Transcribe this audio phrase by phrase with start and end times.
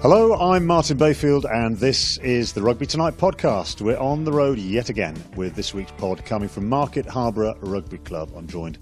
[0.00, 3.80] Hello, I'm Martin Bayfield, and this is the Rugby Tonight podcast.
[3.80, 7.98] We're on the road yet again with this week's pod coming from Market Harborough Rugby
[7.98, 8.30] Club.
[8.36, 8.78] I'm joined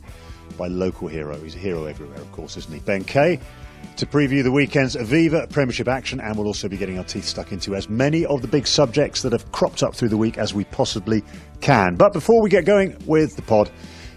[0.59, 1.41] by local hero.
[1.41, 2.81] He's a hero everywhere, of course, isn't he?
[2.81, 3.41] Ben Kay
[3.97, 7.50] to preview the weekend's Aviva Premiership action, and we'll also be getting our teeth stuck
[7.50, 10.53] into as many of the big subjects that have cropped up through the week as
[10.53, 11.25] we possibly
[11.62, 11.97] can.
[11.97, 13.71] But before we get going with the pod,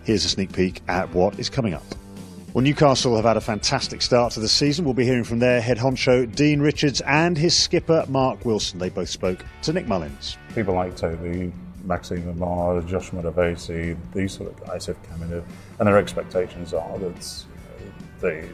[0.04, 1.86] here's a sneak peek at what is coming up.
[2.60, 4.84] Well, Newcastle have had a fantastic start to the season.
[4.84, 8.80] We'll be hearing from their head honcho, Dean Richards, and his skipper, Mark Wilson.
[8.80, 10.38] They both spoke to Nick Mullins.
[10.54, 11.54] People like Toby,
[11.86, 17.00] Maxime Mermoz, Josh Matavesi, these sort of guys have come in, and their expectations are
[17.00, 17.46] that
[18.20, 18.50] they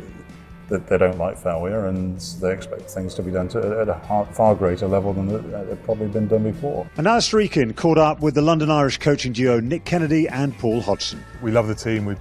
[0.70, 4.28] that they don't like failure and they expect things to be done to, at a
[4.34, 5.30] far greater level than
[5.68, 6.88] they've probably been done before.
[6.98, 10.82] And Alastair Eykyn caught up with the London Irish coaching duo Nick Kennedy and Paul
[10.82, 11.24] Hodgson.
[11.42, 12.06] We love the team.
[12.06, 12.16] We,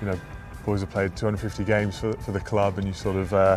[0.00, 0.18] you know,
[0.68, 3.56] boys have played 250 games for, for the club, and you sort of uh,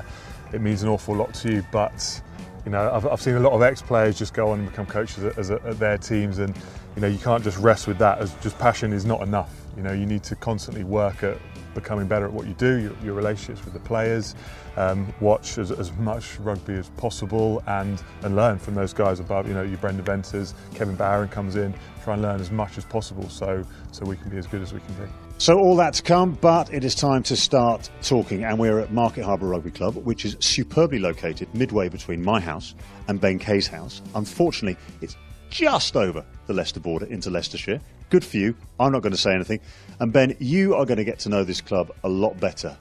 [0.53, 1.63] it means an awful lot to you.
[1.69, 2.21] But
[2.63, 5.25] you know, I've, I've seen a lot of ex-players just go on and become coaches
[5.25, 6.55] at, a, at their teams, and
[6.95, 8.19] you know, you can't just rest with that.
[8.19, 9.53] As just passion is not enough.
[9.75, 11.37] You know, you need to constantly work at
[11.73, 14.35] becoming better at what you do, your, your relationships with the players,
[14.77, 19.49] um, watch as, as, much rugby as possible, and and learn from those guys above.
[19.49, 21.73] You know, your Brendan Venters, Kevin Barron comes in,
[22.05, 24.71] try and learn as much as possible, so so we can be as good as
[24.71, 25.30] we can be.
[25.41, 28.93] So all that to come, but it is time to start talking, and we're at
[28.93, 32.75] Market Harborough Rugby Club, which is superbly located midway between my house
[33.07, 34.03] and Ben Kay's house.
[34.13, 35.17] Unfortunately, it's
[35.49, 37.81] just over the Leicester border into Leicestershire.
[38.11, 38.55] Good for you.
[38.79, 39.61] I'm not going to say anything.
[39.99, 42.77] And Ben, you are going to get to know this club a lot better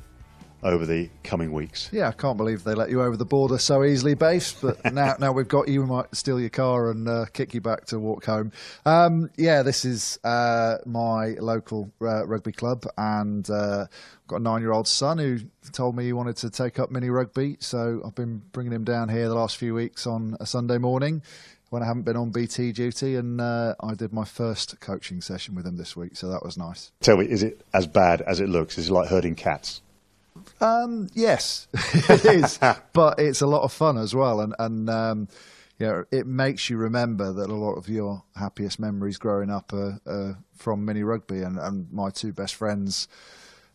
[0.62, 1.88] over the coming weeks.
[1.92, 4.52] Yeah, I can't believe they let you over the border so easily, Base.
[4.52, 7.60] But now, now we've got you, we might steal your car and uh, kick you
[7.60, 8.52] back to walk home.
[8.84, 14.42] Um, yeah, this is uh, my local uh, rugby club, and uh, I've got a
[14.42, 15.38] nine-year-old son who
[15.72, 17.56] told me he wanted to take up mini rugby.
[17.60, 21.22] So I've been bringing him down here the last few weeks on a Sunday morning
[21.70, 25.54] when I haven't been on BT duty, and uh, I did my first coaching session
[25.54, 26.90] with him this week, so that was nice.
[27.00, 28.76] Tell me, is it as bad as it looks?
[28.76, 29.80] Is it like herding cats?
[30.60, 32.58] Um, yes, it is,
[32.92, 35.28] but it's a lot of fun as well, and and um,
[35.80, 39.72] you know, it makes you remember that a lot of your happiest memories growing up
[39.72, 43.08] are, are from mini rugby, and, and my two best friends.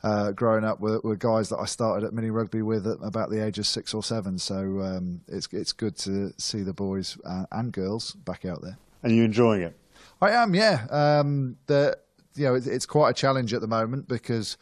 [0.03, 3.31] Uh, growing up were, were, guys that I started at mini rugby with at about
[3.31, 4.37] the age of six or seven.
[4.37, 8.77] So um, it's it's good to see the boys uh, and girls back out there.
[9.01, 9.75] And you enjoying it?
[10.21, 10.85] I am, yeah.
[10.91, 11.97] Um, the
[12.35, 14.57] you know it's, it's quite a challenge at the moment because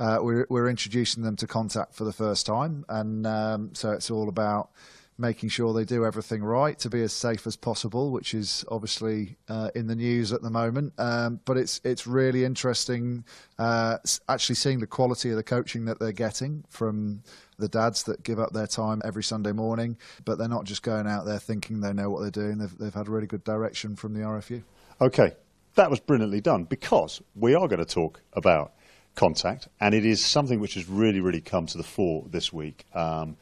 [0.00, 4.10] uh, we're, we're introducing them to contact for the first time, and um, so it's
[4.10, 4.70] all about
[5.16, 9.36] making sure they do everything right to be as safe as possible, which is obviously
[9.48, 10.92] uh, in the news at the moment.
[10.98, 13.24] Um, but it's it's really interesting
[13.58, 13.98] uh,
[14.28, 17.22] actually seeing the quality of the coaching that they're getting from
[17.58, 19.96] the dads that give up their time every Sunday morning.
[20.24, 22.58] But they're not just going out there thinking they know what they're doing.
[22.58, 24.62] They've they've had really good direction from the RFU.
[25.00, 25.32] Okay,
[25.76, 28.72] that was brilliantly done because we are going to talk about
[29.14, 32.84] contact, and it is something which has really, really come to the fore this week.
[32.94, 33.36] Um,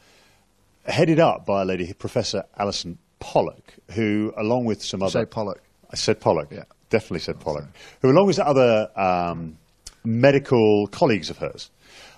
[0.84, 5.20] headed up by a lady, Professor Allyson Pollock, who, along with some other.
[5.20, 5.62] Say Pollock.
[5.90, 6.50] I said Pollock.
[6.50, 6.64] Yeah.
[6.90, 7.64] Definitely said Pollock.
[8.00, 9.58] Who, along with other um,
[10.04, 11.70] medical colleagues of hers,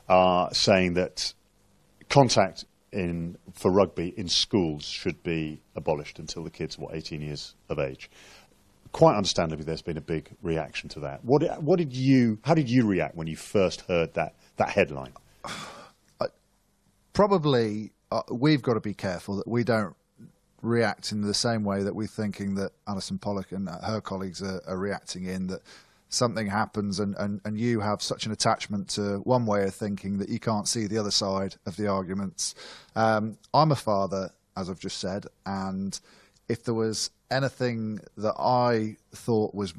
[0.08, 1.32] are saying that
[2.08, 7.20] contact in for rugby in schools should be abolished until the kids are what 18
[7.20, 8.10] years of age
[8.94, 11.24] quite understandably, there's been a big reaction to that.
[11.24, 15.12] What, what did you, how did you react when you first heard that, that headline?
[17.12, 19.94] Probably, uh, we've got to be careful that we don't
[20.62, 24.62] react in the same way that we're thinking that Allyson Pollock and her colleagues are,
[24.66, 25.62] are reacting in that
[26.08, 30.18] something happens and, and, and you have such an attachment to one way of thinking
[30.18, 32.54] that you can't see the other side of the arguments.
[32.94, 35.98] Um, I'm a father, as I've just said, and
[36.48, 39.74] if there was anything that I thought was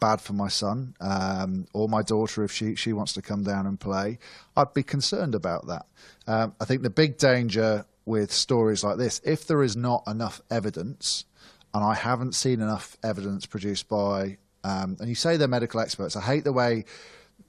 [0.00, 3.66] bad for my son um, or my daughter if she, she wants to come down
[3.66, 4.18] and play,
[4.56, 5.86] I'd be concerned about that.
[6.26, 10.40] Um, I think the big danger with stories like this, if there is not enough
[10.50, 11.24] evidence,
[11.72, 16.16] and I haven't seen enough evidence produced by, um, and you say they're medical experts.
[16.16, 16.84] I hate the way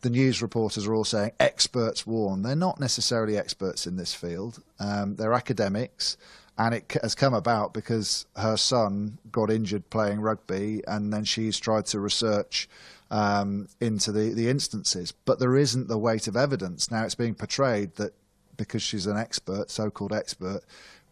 [0.01, 2.41] the news reporters are all saying experts warn.
[2.41, 4.61] They're not necessarily experts in this field.
[4.79, 6.17] Um, they're academics
[6.61, 11.59] and it has come about because her son got injured playing rugby, and then she's
[11.59, 12.69] tried to research
[13.09, 15.11] um, into the, the instances.
[15.11, 16.91] But there isn't the weight of evidence.
[16.91, 18.13] Now it's being portrayed that
[18.57, 20.61] because she's an expert, so called expert,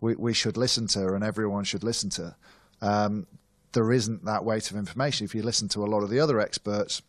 [0.01, 2.35] we, we should listen to her and everyone should listen to her.
[2.83, 3.25] Um,
[3.71, 5.25] there isn't that weight of information.
[5.25, 7.01] If you listen to a lot of the other experts,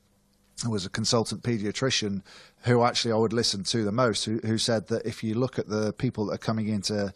[0.62, 2.22] there was a consultant pediatrician
[2.62, 5.58] who actually I would listen to the most, who, who said that if you look
[5.58, 7.12] at the people that are coming into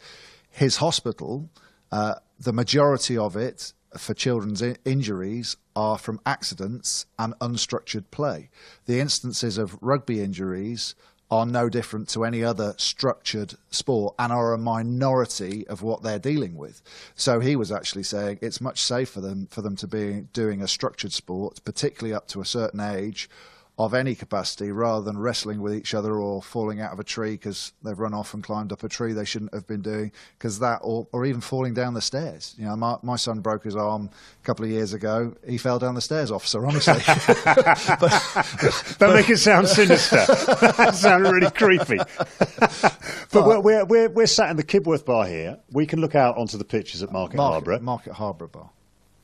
[0.55, 1.49] his hospital,
[1.91, 8.49] uh, the majority of it for children's injuries are from accidents and unstructured play.
[8.85, 10.95] The instances of rugby injuries
[11.29, 16.19] are no different to any other structured sport and are a minority of what they're
[16.19, 16.81] dealing with.
[17.15, 20.69] So he was actually saying it's much safer than for them to be doing a
[20.69, 23.29] structured sport, particularly up to a certain age
[23.77, 27.31] of any capacity rather than wrestling with each other or falling out of a tree
[27.31, 30.59] because they've run off and climbed up a tree they shouldn't have been doing because
[30.59, 32.55] that or, or even falling down the stairs.
[32.57, 34.09] You know my, my son broke his arm
[34.41, 35.35] a couple of years ago.
[35.45, 37.01] He fell down the stairs officer honestly.
[37.99, 40.17] But, don't make it sound sinister.
[40.77, 41.97] That sounds really creepy.
[43.31, 45.59] But, we're, we're, we're, we're sat in the Kibworth bar here.
[45.71, 47.79] We can look out onto the pitches at Market, Market Harborough.
[47.79, 48.69] Market Harborough bar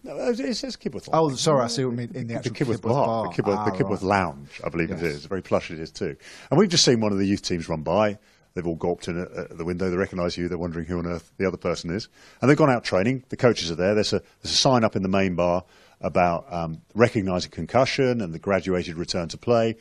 [0.03, 1.09] no, it says Kibworth.
[1.13, 3.23] Oh, sorry, I see what you mean in the actual the Kibworth, Kibworth bar, bar.
[3.33, 4.03] the Kibworth, Ah, the Kibworth right.
[4.03, 5.01] Lounge, I believe Yes.
[5.01, 5.25] it is.
[5.25, 6.15] Very plush it is too.
[6.49, 8.17] And we've just seen one of the youth teams run by.
[8.53, 9.89] They've all gawped in at, the window.
[9.89, 10.49] They recognise you.
[10.49, 12.09] They're wondering who on earth the other person is.
[12.41, 13.23] And they've gone out training.
[13.29, 13.95] The coaches are there.
[13.95, 15.63] There's a, there's a sign up in the main bar
[16.01, 19.77] about um, recognising concussion and the graduated return to play.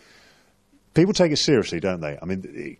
[0.94, 2.18] People take it seriously, don't they?
[2.20, 2.76] I mean,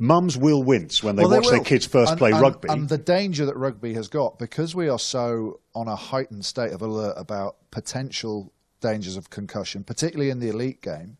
[0.00, 2.68] mums will wince when they Well, watch their kids first And- play and- rugby.
[2.70, 6.72] And the danger that rugby has got, because we are so on a heightened state
[6.72, 11.18] of alert about potential dangers of concussion, particularly in the elite game,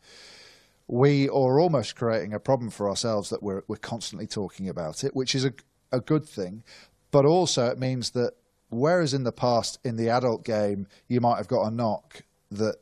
[0.88, 5.14] we are almost creating a problem for ourselves that we're, we're constantly talking about it,
[5.14, 5.52] which is a,
[5.92, 6.64] a good thing.
[7.10, 8.32] But also, it means that
[8.70, 12.76] whereas in the past, in the adult game, you might have got a knock that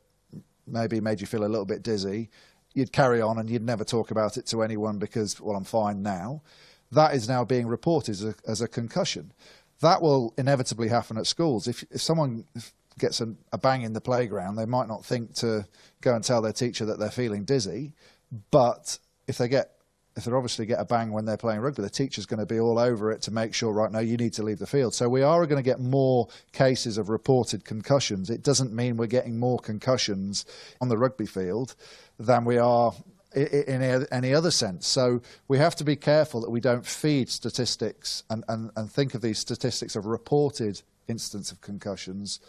[0.67, 2.31] maybe made you feel a little bit dizzy,
[2.79, 6.03] you'd carry on and you'd never talk about it to anyone because, well, I'm fine
[6.03, 6.43] now.
[6.93, 9.33] That is now being reported as a, as a concussion.
[9.81, 11.69] That will inevitably happen at schools.
[11.69, 12.45] If, if someone
[12.99, 15.67] gets a, a bang in the playground, they might not think to
[16.01, 17.95] go and tell their teacher that they're feeling dizzy,
[18.51, 19.73] but if they get
[20.19, 22.59] if they obviously get a bang when they're playing rugby, the teacher's going to be
[22.59, 24.95] all over it to make sure, right, now, you need to leave the field.
[24.95, 28.29] So we are going to get more cases of reported concussions.
[28.29, 30.45] It doesn't mean we're getting more concussions
[30.81, 31.77] on the rugby field
[32.19, 32.93] than we are
[33.35, 34.87] in, any other sense.
[34.87, 39.15] So we have to be careful that we don't feed statistics and, and, and think
[39.15, 42.41] of these statistics of reported instances of concussions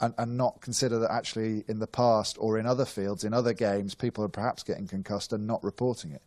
[0.00, 3.52] and, and, not consider that actually in the past or in other fields, in other
[3.52, 6.22] games, people are perhaps getting concussed and not reporting it.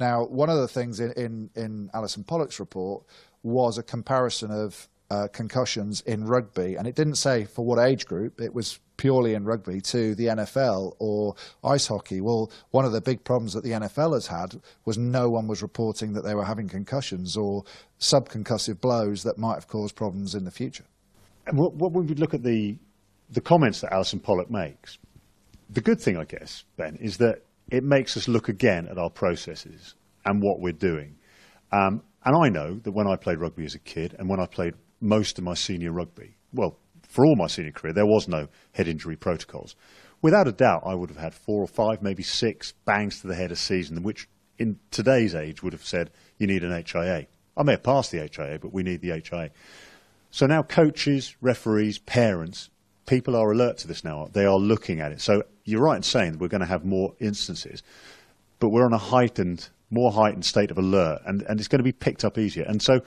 [0.00, 3.04] Now, one of the things in, in, in Allyson Pollock's report
[3.42, 8.06] was a comparison of uh, concussions in rugby, and it didn't say for what age
[8.06, 12.20] group, it was purely in rugby to the NFL or ice hockey.
[12.20, 15.62] Well, one of the big problems that the NFL has had was no one was
[15.62, 17.64] reporting that they were having concussions or
[18.00, 20.84] subconcussive blows that might have caused problems in the future.
[21.46, 22.76] And what, what would we look at the
[23.30, 24.98] the comments that Allyson Pollock makes?
[25.70, 29.10] The good thing, I guess, Ben, is that it makes us look again at our
[29.10, 29.94] processes
[30.24, 31.16] and what we're doing.
[31.72, 34.46] Um, and I know that when I played rugby as a kid and when I
[34.46, 36.78] played most of my senior rugby, well,
[37.08, 39.76] for all my senior career, there was no head injury protocols.
[40.22, 43.34] Without a doubt, I would have had four or five, maybe six bangs to the
[43.34, 44.28] head a season, which
[44.58, 47.26] in today's age would have said you need an HIA.
[47.56, 49.50] I may have passed the HIA, but we need the HIA.
[50.30, 52.70] So now coaches, referees, parents,
[53.06, 54.28] people are alert to this now.
[54.32, 55.20] They are looking at it.
[55.20, 57.82] So you're right in saying we're going to have more instances,
[58.58, 61.84] but we're on a heightened, more heightened state of alert, and, and it's going to
[61.84, 62.64] be picked up easier.
[62.64, 63.00] And so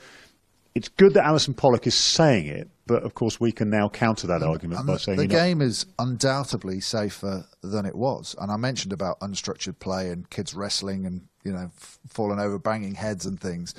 [0.74, 4.26] it's good that Allyson Pollock is saying it, but of course we can now counter
[4.28, 8.36] that and, argument and by the, saying the game is undoubtedly safer than it was.
[8.38, 12.58] And I mentioned about unstructured play and kids wrestling and you know f- falling over,
[12.58, 13.74] banging heads and things.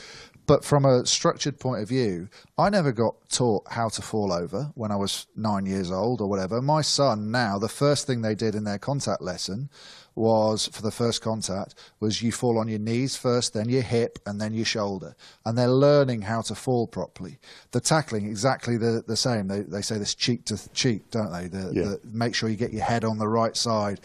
[0.49, 2.27] But from a structured point of view,
[2.57, 6.27] I never got taught how to fall over when I was nine years old or
[6.27, 6.59] whatever.
[6.59, 9.69] My son now, the first thing they did in their contact lesson
[10.15, 14.17] was for the first contact was you fall on your knees first, then your hip,
[14.25, 15.15] and then your shoulder.
[15.45, 17.37] And they're learning how to fall properly.
[17.69, 19.47] The tackling exactly the, the same.
[19.47, 21.47] They, they say this cheek to cheek, don't they?
[21.47, 21.83] The, yeah.
[21.83, 24.01] the, make sure you get your head on the right side.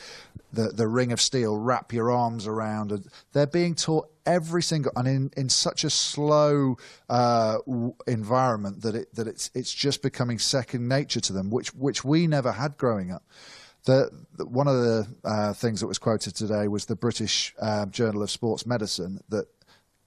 [0.52, 2.92] The, the ring of steel, wrap your arms around.
[2.92, 6.76] And they're being taught every single and in, in such a slow
[7.08, 7.58] uh,
[8.06, 12.26] environment that it that it's it's just becoming second nature to them, which which we
[12.26, 13.24] never had growing up.
[13.84, 17.84] The, the, one of the uh, things that was quoted today was the British uh,
[17.86, 19.46] Journal of Sports Medicine that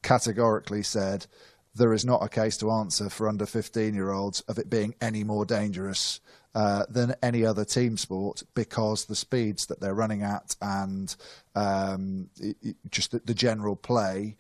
[0.01, 1.27] categorically said
[1.75, 4.95] there is not a case to answer for under 15 year olds of it being
[5.00, 6.19] any more dangerous
[6.57, 11.15] uh, than any other team sport because the speeds that they're running at and
[11.53, 14.35] um, it, it, just the, the, general play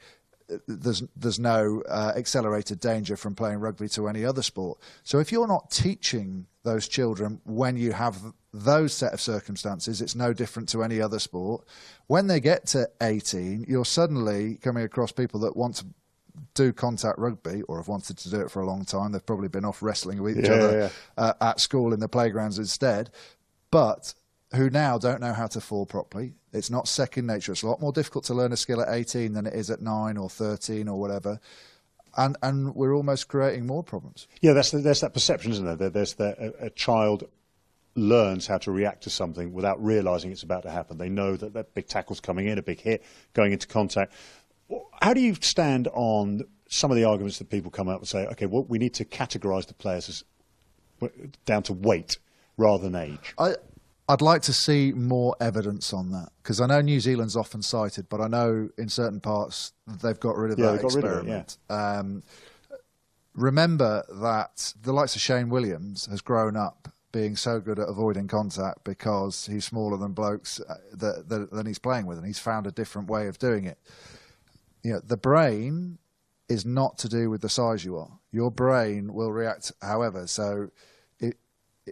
[0.67, 4.79] there's there's no uh, accelerated danger from playing rugby to any other sport.
[5.03, 8.17] So if you're not teaching those children when you have
[8.51, 11.67] those set of circumstances, it's no different to any other sport.
[12.07, 15.85] When they get to 18, you're suddenly coming across people that want to
[16.53, 19.11] do contact rugby or have wanted to do it for a long time.
[19.11, 20.89] They've probably been off wrestling with each yeah, other yeah.
[21.17, 23.09] Uh, at school in the playgrounds instead.
[23.71, 24.13] But
[24.55, 26.33] who now don't know how to fall properly.
[26.53, 27.51] It's not second nature.
[27.51, 29.81] It's a lot more difficult to learn a skill at 18 than it is at
[29.81, 31.39] 9 or 13 or whatever.
[32.15, 34.27] And, and we're almost creating more problems.
[34.41, 35.89] Yeah, that's the, there's that perception, isn't there?
[35.89, 37.25] There's that a, a child
[37.97, 40.97] learns how to react to something without realizing it's about to happen.
[40.97, 43.03] They know that that big tackle's coming in, a big hit,
[43.33, 44.13] going into contact.
[45.01, 48.25] How do you stand on some of the arguments that people come up and say,
[48.27, 50.23] okay, well, we need to categorize the players as
[51.45, 52.17] down to weight
[52.57, 53.33] rather than age?
[53.37, 53.55] I,
[54.09, 58.07] I'd like to see more evidence on that because I know New Zealand's often cited,
[58.09, 61.29] but I know in certain parts they've got rid of yeah, that experiment.
[61.29, 61.99] It, yeah.
[61.99, 62.23] um,
[63.35, 68.27] remember that the likes of Shane Williams has grown up being so good at avoiding
[68.27, 72.39] contact because he's smaller than blokes uh, that, that, than he's playing with, and he's
[72.39, 73.77] found a different way of doing it.
[74.83, 75.97] You know, the brain
[76.49, 78.19] is not to do with the size you are.
[78.31, 80.27] Your brain will react however.
[80.27, 80.69] So,
[81.19, 81.37] it,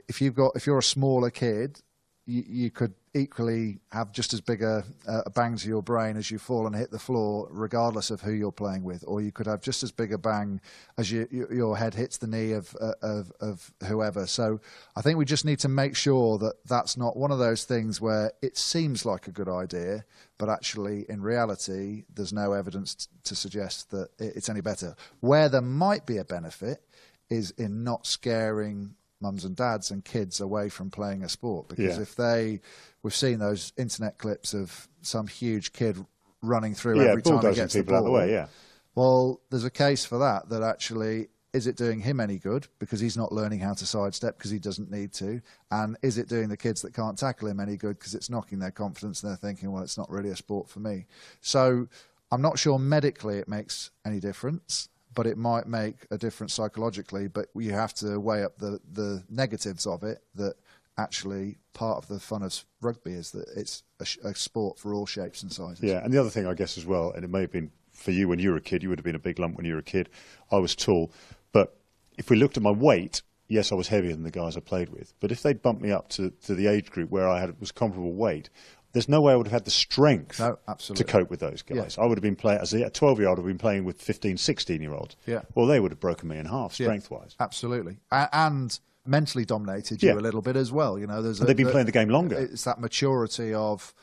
[0.07, 1.81] if you've got if you're a smaller kid
[2.25, 6.29] you, you could equally have just as big a, a, bang to your brain as
[6.29, 9.47] you fall and hit the floor, regardless of who you're playing with, or you could
[9.47, 10.59] have just as big a bang
[10.97, 14.27] as you, you, your head hits the knee of, uh, of, of whoever.
[14.27, 14.59] So
[14.97, 18.01] I think we just need to make sure that that's not one of those things
[18.01, 20.03] where it seems like a good idea,
[20.37, 24.93] but actually in reality there's no evidence to suggest that it's any better.
[25.21, 26.83] Where there might be a benefit
[27.29, 31.97] is in not scaring mums and dads and kids away from playing a sport because
[31.97, 32.01] yeah.
[32.01, 32.61] if they
[33.03, 35.97] we've seen those internet clips of some huge kid
[36.41, 38.03] running through yeah, every time he gets the ball.
[38.03, 38.47] The way, yeah.
[38.93, 40.49] Well, there's a case for that.
[40.49, 44.37] That actually is it doing him any good because he's not learning how to sidestep
[44.37, 45.41] because he doesn't need to,
[45.71, 48.59] and is it doing the kids that can't tackle him any good because it's knocking
[48.59, 51.05] their confidence and they're thinking, well, it's not really a sport for me.
[51.41, 51.87] So
[52.31, 57.27] I'm not sure medically it makes any difference but it might make a difference psychologically.
[57.27, 60.55] But you have to weigh up the, the negatives of it that
[60.97, 65.05] actually part of the fun of rugby is that it's a, a, sport for all
[65.05, 65.83] shapes and sizes.
[65.83, 68.11] Yeah, and the other thing I guess as well, and it may have been for
[68.11, 69.73] you when you were a kid, you would have been a big lump when you
[69.73, 70.09] were a kid.
[70.51, 71.11] I was tall,
[71.51, 71.77] but
[72.17, 74.89] if we looked at my weight, yes, I was heavier than the guys I played
[74.89, 75.13] with.
[75.19, 77.71] But if they bumped me up to, to the age group where I had was
[77.71, 78.49] comparable weight,
[78.95, 81.97] there's no way I would have had the strength no, to cope with those guys.
[81.97, 82.03] Yeah.
[82.03, 83.39] I would have been playing as a 12 year old.
[83.39, 85.17] I would have been playing with 15, 16 year olds.
[85.25, 85.41] Yeah.
[85.53, 87.35] Well, they would have broken me in half strength wise.
[87.37, 90.15] Yeah, absolutely, and mentally dominated you yeah.
[90.15, 90.97] a little bit as well.
[90.97, 92.37] You know, there's a, they've been the, playing the game longer.
[92.37, 93.93] It's that maturity of.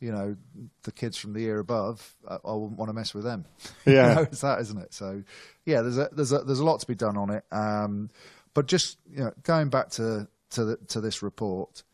[0.00, 0.36] You know,
[0.82, 3.46] the kids from the year above, I, I wouldn't want to mess with them.
[3.86, 4.92] Yeah, you know, it's that, isn't it?
[4.92, 5.22] So,
[5.64, 7.44] yeah, there's a there's a there's a lot to be done on it.
[7.50, 8.10] Um,
[8.52, 11.84] but just you know, going back to to the, to this report,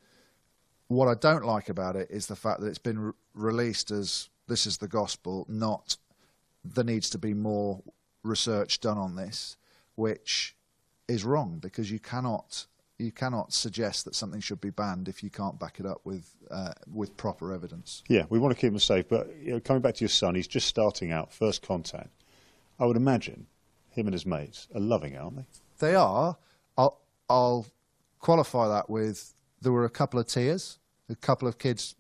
[0.91, 4.29] what I don't like about it is the fact that it's been re- released as
[4.49, 5.97] this is the gospel, not
[6.65, 7.81] there needs to be more
[8.25, 9.57] research done on this,
[9.95, 10.57] which
[11.07, 12.67] is wrong because you cannot
[12.99, 16.35] you cannot suggest that something should be banned if you can't back it up with
[16.51, 18.03] uh, with proper evidence.
[18.09, 20.35] Yeah, we want to keep him safe, but you know, coming back to your son,
[20.35, 22.11] he's just starting out, first contact.
[22.81, 23.47] I would imagine
[23.91, 25.47] him and his mates are loving it, aren't they?
[25.79, 26.37] They are.
[26.77, 27.67] I'll, I'll
[28.19, 30.79] qualify that with there were a couple of tears
[31.11, 31.95] a couple of kids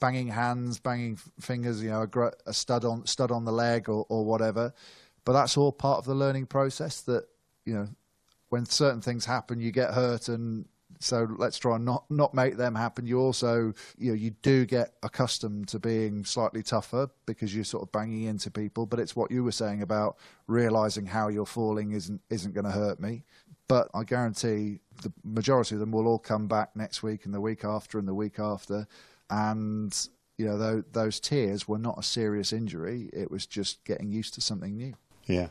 [0.00, 4.06] banging hands, banging fingers, you know, a, a stud on stud on the leg or,
[4.08, 4.72] or whatever.
[5.24, 7.00] But that's all part of the learning process.
[7.02, 7.26] That
[7.64, 7.88] you know,
[8.48, 10.66] when certain things happen, you get hurt, and
[11.00, 13.06] so let's try and not not make them happen.
[13.06, 17.82] You also, you know, you do get accustomed to being slightly tougher because you're sort
[17.82, 18.86] of banging into people.
[18.86, 22.70] But it's what you were saying about realizing how you're falling isn't isn't going to
[22.70, 23.24] hurt me.
[23.68, 27.40] But I guarantee the majority of them will all come back next week and the
[27.40, 28.86] week after and the week after.
[29.30, 33.08] And, you know, those, those tears were not a serious injury.
[33.12, 34.94] It was just getting used to something new.
[35.26, 35.48] Yeah.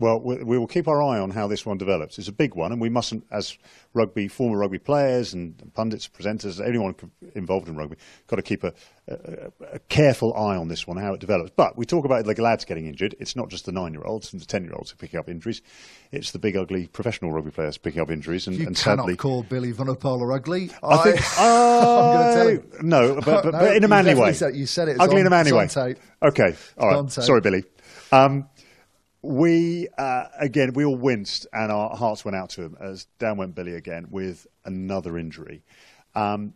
[0.00, 2.18] Well, we will keep our eye on how this one develops.
[2.18, 3.58] It's a big one, and we mustn't, as
[3.92, 6.94] rugby former rugby players and pundits, presenters, anyone
[7.34, 8.72] involved in rugby, got to keep a,
[9.08, 11.50] a, a, careful eye on this one, how it develops.
[11.54, 13.14] But we talk about the lads getting injured.
[13.20, 15.60] It's not just the nine-year-olds and the ten-year-olds who are picking up injuries.
[16.12, 18.46] It's the big, ugly professional rugby players picking up injuries.
[18.46, 20.70] And, you and cannot sadly, call Billy Vunipola ugly.
[20.82, 21.20] I, I think.
[21.82, 22.82] Oh, I'm going to tell you.
[22.82, 24.32] No, but, but, no, but in a manly way.
[24.32, 24.96] Said, you said it.
[24.98, 25.68] Ugly on, in a manly way.
[26.22, 26.56] Okay.
[26.78, 27.10] All right.
[27.10, 27.64] Sorry, Billy.
[28.12, 28.48] Um,
[29.22, 33.36] we uh, again we all winced and our hearts went out to him as down
[33.36, 35.62] went Billy again with another injury.
[36.14, 36.54] Um,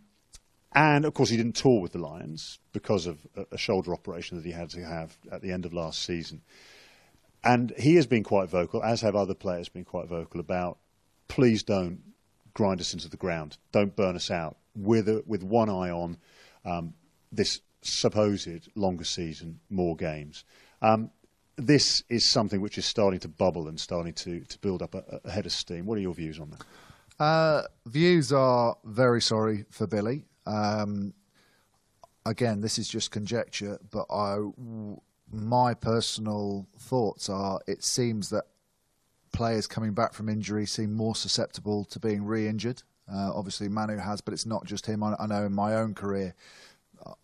[0.74, 3.18] and of course, he didn't tour with the Lions because of
[3.52, 6.42] a, shoulder operation that he had to have at the end of last season.
[7.44, 10.78] And he has been quite vocal, as have other players been quite vocal about
[11.28, 12.00] please don't
[12.54, 16.16] grind us into the ground, don't burn us out with a, with one eye on
[16.64, 16.94] um,
[17.30, 20.44] this supposed longer season, more games.
[20.82, 21.10] Um,
[21.56, 25.20] this is something which is starting to bubble and starting to, to build up a,
[25.24, 25.86] a head of steam.
[25.86, 27.22] What are your views on that?
[27.22, 30.24] Uh, views are very sorry for Billy.
[30.46, 31.14] Um,
[32.26, 34.38] again, this is just conjecture, but I,
[35.32, 38.44] my personal thoughts are it seems that
[39.32, 42.82] players coming back from injury seem more susceptible to being re-injured.
[43.12, 45.02] Uh, obviously, Manu has, but it's not just him.
[45.02, 46.34] I, I know in my own career,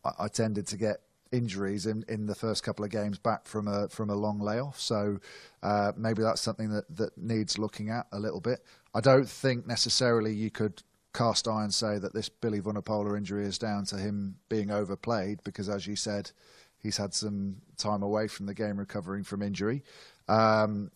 [0.05, 1.01] I, I tended to get
[1.33, 4.81] injuries in, in the first couple of games back from a from a long layoff.
[4.81, 5.19] So
[5.63, 8.65] uh, maybe that's something that, that needs looking at a little bit.
[8.95, 13.59] I don't think necessarily you could cast iron say that this Billy Vunipola injury is
[13.59, 16.31] down to him being overplayed because, as you said,
[16.79, 19.83] he's had some time away from the game recovering from injury.
[20.29, 20.91] Um,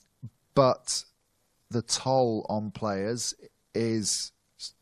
[0.55, 1.05] but
[1.71, 3.35] the toll on players
[3.75, 4.33] is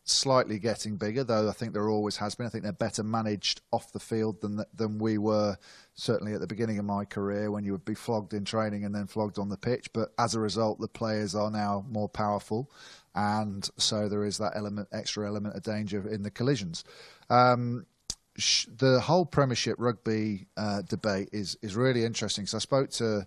[0.04, 2.46] slightly getting bigger, though I think there always has been.
[2.46, 5.56] I think they're better managed off the field than than we were
[5.94, 8.94] certainly at the beginning of my career when you would be flogged in training and
[8.94, 9.92] then flogged on the pitch.
[9.92, 12.70] But as a result, the players are now more powerful,
[13.14, 16.84] and so there is that element, extra element of danger in the collisions.
[17.30, 17.86] Um,
[18.34, 22.46] the whole Premiership rugby uh, debate is is really interesting.
[22.46, 23.26] So I spoke to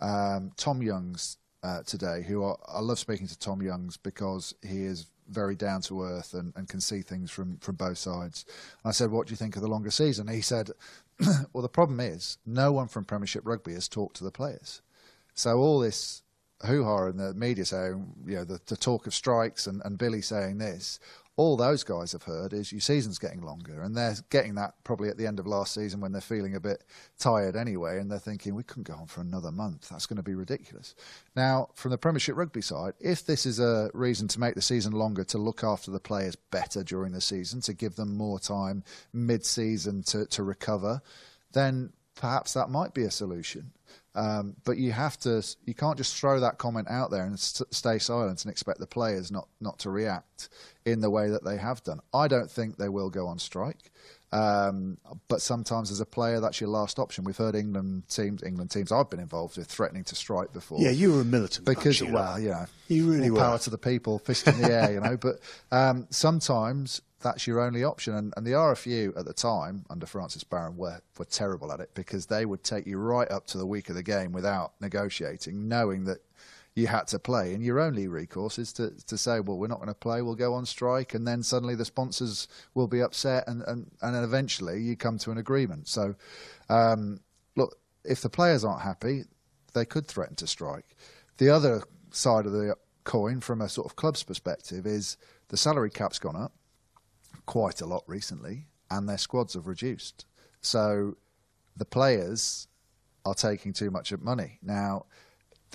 [0.00, 4.84] um, Tom Youngs uh, today, who I, I love speaking to Tom Youngs because he
[4.84, 8.44] is very down to earth and, and can see things from, from both sides.
[8.82, 10.28] And I said, What do you think of the longer season?
[10.28, 10.70] He said,
[11.52, 14.82] Well, the problem is no one from Premiership Rugby has talked to the players.
[15.34, 16.22] So all this
[16.64, 19.98] hoo ha in the media saying, you know, the, the talk of strikes and, and
[19.98, 20.98] Billy saying this,
[21.36, 25.10] all those guys have heard is your season's getting longer, and they're getting that probably
[25.10, 26.82] at the end of last season when they're feeling a bit
[27.18, 29.90] tired anyway, and they're thinking we couldn't go on for another month.
[29.90, 30.94] That's going to be ridiculous.
[31.34, 34.92] Now, from the Premiership Rugby side, if this is a reason to make the season
[34.92, 38.82] longer, to look after the players better during the season, to give them more time
[39.12, 41.02] mid-season to, to recover,
[41.52, 43.70] then perhaps that might be a solution.
[44.14, 47.72] Um, but you have to, you can't just throw that comment out there and st-
[47.72, 50.48] stay silent and expect the players not, not to react
[50.86, 52.00] in the way that they have done.
[52.14, 53.92] I don't think they will go on strike.
[54.32, 57.24] Um, but sometimes as a player, that's your last option.
[57.24, 60.80] We've heard England teams, England teams I've been involved with threatening to strike before.
[60.80, 62.42] Yeah, you were a militant because bunch, you well, know.
[62.42, 63.40] you know, You really all were.
[63.40, 65.16] power to the people, fist in the air, you know.
[65.16, 65.38] But
[65.70, 68.14] um, sometimes that's your only option.
[68.14, 71.90] And, and the RFU at the time under Francis Baron were were terrible at it
[71.94, 75.68] because they would take you right up to the week of the game without negotiating,
[75.68, 76.18] knowing that
[76.76, 79.78] you had to play, and your only recourse is to, to say, well, we're not
[79.78, 83.48] going to play, we'll go on strike, and then suddenly the sponsors will be upset,
[83.48, 85.88] and, and, and eventually you come to an agreement.
[85.88, 86.14] So,
[86.68, 87.20] um,
[87.56, 89.24] look, if the players aren't happy,
[89.72, 90.96] they could threaten to strike.
[91.38, 95.16] The other side of the coin, from a sort of club's perspective, is
[95.48, 96.52] the salary cap's gone up
[97.46, 100.26] quite a lot recently, and their squads have reduced.
[100.60, 101.16] So
[101.74, 102.68] the players
[103.24, 104.58] are taking too much of money.
[104.62, 105.06] Now,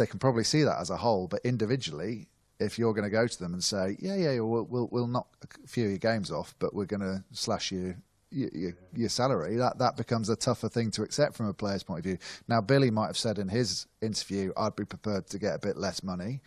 [0.01, 2.27] they can probably see that as a whole, but individually,
[2.59, 5.27] if you're going to go to them and say, "Yeah, yeah, we'll we'll, we'll knock
[5.63, 7.95] a few of your games off, but we're going to slash you."
[8.33, 11.99] Your, your, salary that that becomes a tougher thing to accept from a player's point
[11.99, 12.17] of view.
[12.47, 15.75] Now, Billy might have said in his interview, "I'd be prepared to get a bit
[15.75, 16.39] less money,"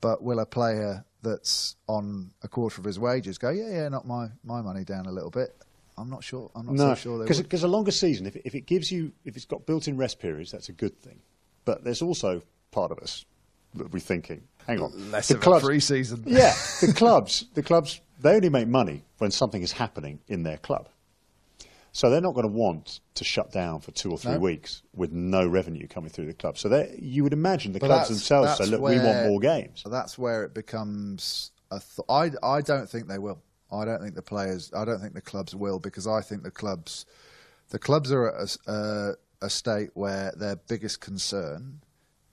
[0.00, 4.06] but will a player that's on a quarter of his wages go, "Yeah, yeah, knock
[4.06, 5.54] my, my money down a little bit"?
[5.96, 6.50] I'm not sure.
[6.56, 9.36] I'm not No, so sure because a longer season, if, if it gives you, if
[9.36, 11.20] it's got built-in rest periods, that's a good thing.
[11.64, 13.24] But there's also part of us
[13.74, 16.24] that we're thinking, hang on, Less the of a clubs, pre-season.
[16.26, 20.58] yeah, the clubs, the clubs, they only make money when something is happening in their
[20.58, 20.88] club.
[21.92, 24.38] So they're not going to want to shut down for two or three No.
[24.38, 26.56] weeks with no revenue coming through the club.
[26.56, 29.82] So you would imagine the But clubs themselves say, look, we want more games.
[29.84, 31.80] That's where it becomes a.
[31.80, 33.42] Th- I I don't think they will.
[33.72, 34.70] I don't think the players.
[34.74, 37.06] I don't think the clubs will because I think the clubs,
[37.70, 41.80] the clubs are at a, s- uh, a state where their biggest concern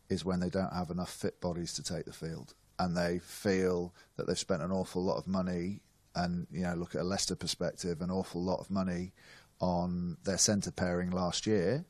[0.10, 3.94] is when they don't have enough fit bodies to take the field, and they feel
[4.16, 5.82] that they've spent an awful lot of money.
[6.16, 9.14] And you know, look at a Leicester perspective, an awful lot of money
[9.60, 11.86] on their centre pairing last year,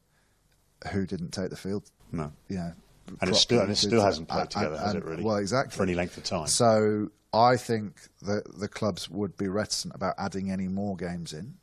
[0.92, 1.90] who didn't take the field.
[2.12, 2.32] No.
[2.50, 2.74] You know,
[3.22, 5.24] And it still, and it still hasn't played and- together, has and- it really?
[5.24, 5.76] Well, exactly.
[5.78, 6.48] For any length of time.
[6.48, 11.56] So I think that the clubs would be reticent about adding any more games in,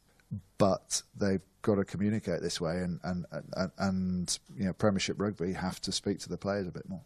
[0.58, 5.52] but they've got to communicate this way, and and and, and you know, Premiership rugby
[5.52, 7.02] have to speak to the players a bit more.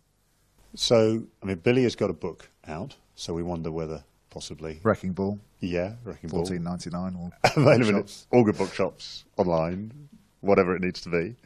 [0.75, 5.13] So, I mean, Billy has got a book out, so we wonder whether possibly, Wrecking
[5.13, 8.27] Ball, yeah, Wrecking Ball, fourteen ninety nine, or available at bookshops.
[8.33, 10.09] all good bookshops online,
[10.41, 11.37] whatever it needs to be.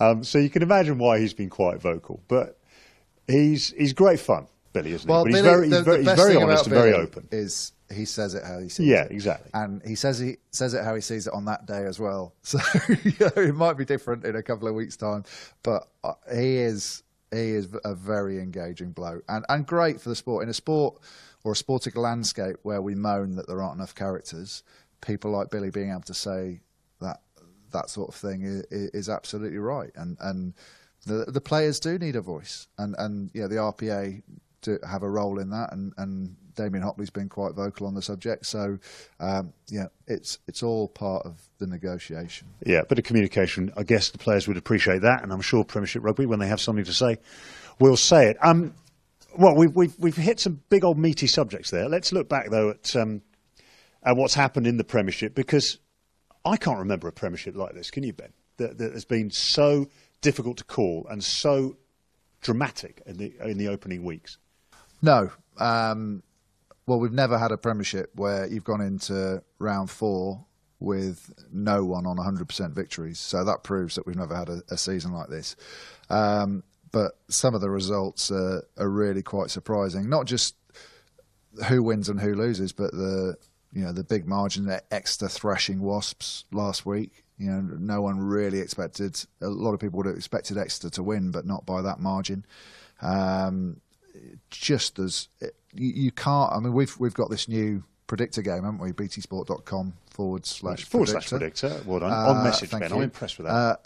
[0.00, 2.58] Um, so you can imagine why he's been quite vocal, but
[3.28, 5.32] he's he's great fun, Billy, isn't Well, he?
[5.32, 7.28] But he's Billy, very the, very, the he's very honest and very open.
[7.30, 9.10] Is he says it how he sees Yeah, it.
[9.10, 9.50] Yeah, exactly.
[9.54, 12.34] and he says he says it how he sees it on that day as well.
[12.42, 15.24] So you know, it might be different in a couple of weeks' time,
[15.62, 20.16] but uh, he is he is a very engaging bloke and and great for the
[20.16, 21.00] sport in a sport
[21.44, 24.62] or a sporting landscape where we moan that there aren't enough characters.
[25.00, 26.60] People like Billy being able to say
[27.00, 27.20] that
[27.72, 30.54] that sort of thing is, is absolutely right, and and
[31.06, 34.22] the the players do need a voice, and and yeah, the RPA
[34.60, 38.02] to have a role in that, and and Damian Hopley's been quite vocal on the
[38.02, 38.78] subject, so
[39.20, 42.48] um, yeah, it's it's all part of the negotiation.
[42.64, 43.72] Yeah, bit of communication.
[43.76, 46.60] I guess the players would appreciate that, and I'm sure Premiership Rugby, when they have
[46.60, 47.18] something to say,
[47.78, 48.36] will say it.
[48.42, 48.74] Um,
[49.36, 51.88] well, we've, we've we've hit some big old meaty subjects there.
[51.88, 53.22] Let's look back though at um,
[54.02, 55.78] at what's happened in the Premiership because
[56.44, 57.90] I can't remember a Premiership like this.
[57.90, 58.32] Can you, Ben?
[58.58, 59.88] That, that has been so
[60.20, 61.76] difficult to call and so
[62.42, 64.38] dramatic in the in the opening weeks.
[65.00, 65.30] No.
[65.58, 66.22] Um,
[66.86, 70.44] well, we've never had a Premiership where you've gone into round four
[70.80, 73.20] with no one on 100% victories.
[73.20, 75.54] So that proves that we've never had a, a season like this.
[76.10, 80.08] Um, but some of the results are, are really quite surprising.
[80.08, 80.56] Not just
[81.68, 83.36] who wins and who loses, but the
[83.72, 87.24] you know the big margin that Exeter thrashing Wasps last week.
[87.38, 89.24] You know, no one really expected.
[89.40, 92.44] A lot of people would have expected Exeter to win, but not by that margin.
[93.00, 93.80] Um,
[94.50, 95.28] just as
[95.74, 96.52] you, you can't.
[96.52, 98.92] I mean, we've we've got this new predictor game, haven't we?
[98.92, 101.80] BTsport.com forward slash Forward slash predictor.
[101.86, 102.12] Well done.
[102.12, 102.82] Uh, On message, Ben.
[102.82, 102.96] you.
[102.96, 103.52] I'm impressed with that.
[103.52, 103.76] Uh,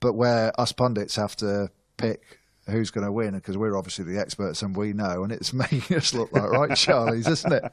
[0.00, 4.20] but where us pundits have to pick who's going to win because we're obviously the
[4.20, 7.64] experts and we know, and it's making us look like right Charlies, isn't it?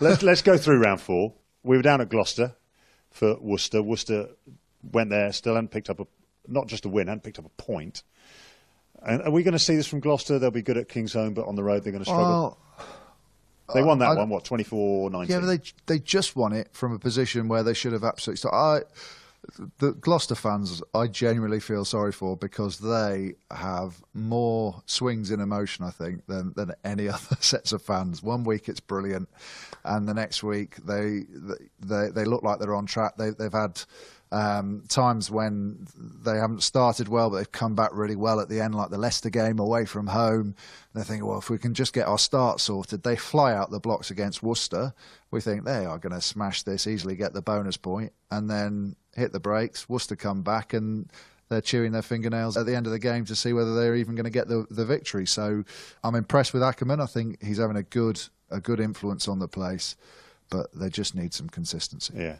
[0.00, 1.34] let's let's go through round four.
[1.62, 2.54] We were down at Gloucester
[3.10, 3.82] for Worcester.
[3.82, 4.28] Worcester
[4.92, 6.06] went there, still hadn't picked up a
[6.46, 8.02] not just a win, hadn't picked up a point.
[9.02, 10.38] And are we going to see this from Gloucester?
[10.38, 12.58] They'll be good at Kingsholm, but on the road they're going to struggle.
[12.78, 15.30] Well, they won uh, that I- one, what, 24 19?
[15.30, 18.38] Yeah, but they they just won it from a position where they should have absolutely.
[18.38, 18.80] So I,
[19.78, 25.84] the Gloucester fans, I genuinely feel sorry for because they have more swings in emotion,
[25.84, 28.22] I think, than, than any other sets of fans.
[28.22, 29.28] One week it's brilliant,
[29.84, 31.24] and the next week they
[31.80, 33.16] they they look like they're on track.
[33.16, 33.80] They, they've had
[34.30, 38.60] um, times when they haven't started well, but they've come back really well at the
[38.60, 40.54] end, like the Leicester game away from home.
[40.94, 43.80] They think, well, if we can just get our start sorted, they fly out the
[43.80, 44.92] blocks against Worcester.
[45.30, 48.96] We think they are going to smash this, easily get the bonus point, and then
[49.14, 49.88] hit the brakes.
[49.88, 51.10] Worcester come back and
[51.48, 54.14] they're chewing their fingernails at the end of the game to see whether they're even
[54.14, 55.26] going to get the, the victory.
[55.26, 55.64] So
[56.04, 57.00] I'm impressed with Ackermann.
[57.00, 59.94] I think he's having a good a good influence on the place,
[60.50, 62.14] but they just need some consistency.
[62.16, 62.36] Yeah.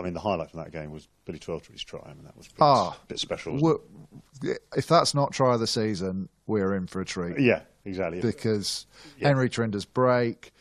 [0.00, 2.00] I mean, the highlight from that game was Billy Twelvetree's try.
[2.04, 3.80] I mean, that was a bit, ah, bit special.
[4.76, 7.38] If that's not try of the season, we're in for a treat.
[7.38, 8.20] Yeah, exactly.
[8.20, 8.86] Because
[9.18, 9.28] yeah.
[9.28, 10.52] Henry Trinder's break,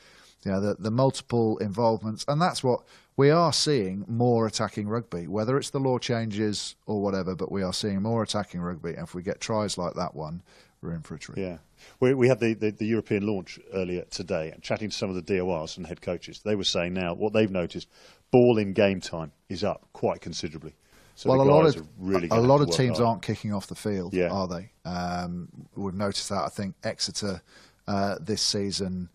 [0.44, 2.84] you know, the, the multiple involvements, and that's what
[3.20, 7.62] we are seeing more attacking rugby, whether it's the law changes or whatever, but we
[7.62, 8.92] are seeing more attacking rugby.
[8.92, 10.42] And if we get tries like that one,
[10.84, 11.38] in for a treat.
[11.38, 11.58] Yeah.
[12.00, 15.16] We, we had the, the, the, European launch earlier today, and chatting to some of
[15.16, 17.88] the DORs and head coaches, they were saying now what they've noticed
[18.32, 20.74] ball in game time is up quite considerably.
[21.16, 23.10] So well, a lot of really a lot of teams hard.
[23.10, 24.30] aren't kicking off the field, yeah.
[24.30, 24.72] are they?
[24.86, 26.44] Um, we've noticed that.
[26.44, 27.42] I think Exeter
[27.90, 29.10] uh, this season,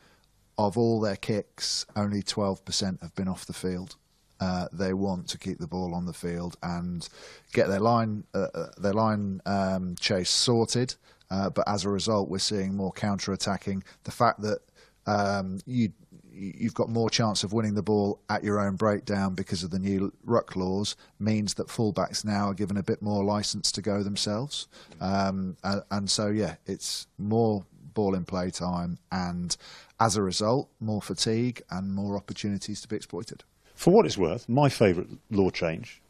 [0.59, 3.96] of all their kicks, only 12% have been off the field.
[4.38, 7.09] Uh, they want to keep the ball on the field and
[7.55, 10.96] get their line uh, uh their line um, chase sorted.
[11.30, 13.82] Uh, but as a result, we're seeing more counter attacking.
[14.04, 14.58] The fact that
[15.06, 15.92] um, you
[16.37, 19.78] you've got more chance of winning the ball at your own breakdown because of the
[19.78, 24.02] new ruck laws means that fullbacks now are given a bit more license to go
[24.02, 24.66] themselves.
[25.00, 29.56] Um, and, and, so, yeah, it's more ball in play time, and
[30.00, 33.44] as a result, more fatigue and more opportunities to be exploited.
[33.74, 36.02] For what it's worth, my favourite law change,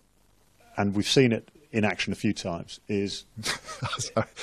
[0.76, 3.24] and we've seen it in action a few times is.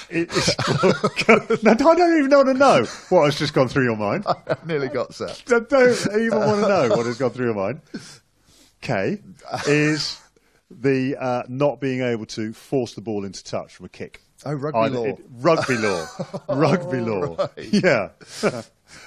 [0.10, 4.26] it's, I don't even want to know what has just gone through your mind.
[4.28, 5.42] I nearly got set.
[5.48, 7.82] I don't even want to know what has gone through your mind.
[8.82, 9.22] K
[9.66, 10.20] is
[10.70, 14.22] the uh, not being able to force the ball into touch from a kick.
[14.44, 15.06] Oh, rugby I, law.
[15.06, 16.06] It, rugby law.
[16.50, 17.36] rugby oh, law.
[17.56, 17.74] Right.
[17.74, 18.10] Yeah.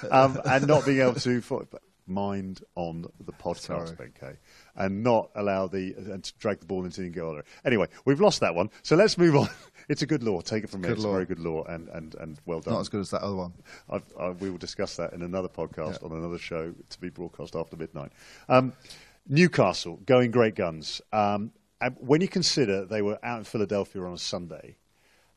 [0.09, 1.67] um, and not being able to.
[2.07, 4.37] mind on the podcast, Ben Kay
[4.75, 7.31] and not allow the and to drag the ball into the goal.
[7.31, 7.43] area.
[7.65, 9.49] Anyway, we've lost that one, so let's move on.
[9.87, 10.41] It's a good law.
[10.41, 10.87] Take it from me.
[10.87, 11.11] Good it's law.
[11.11, 12.73] a very good law, and, and, and well done.
[12.73, 13.53] Not as good as that other one.
[13.87, 16.09] I, we will discuss that in another podcast yeah.
[16.09, 18.11] on another show to be broadcast after midnight.
[18.49, 18.73] Um,
[19.27, 21.01] Newcastle going great guns.
[21.13, 21.51] Um,
[21.99, 24.77] when you consider they were out in Philadelphia on a Sunday,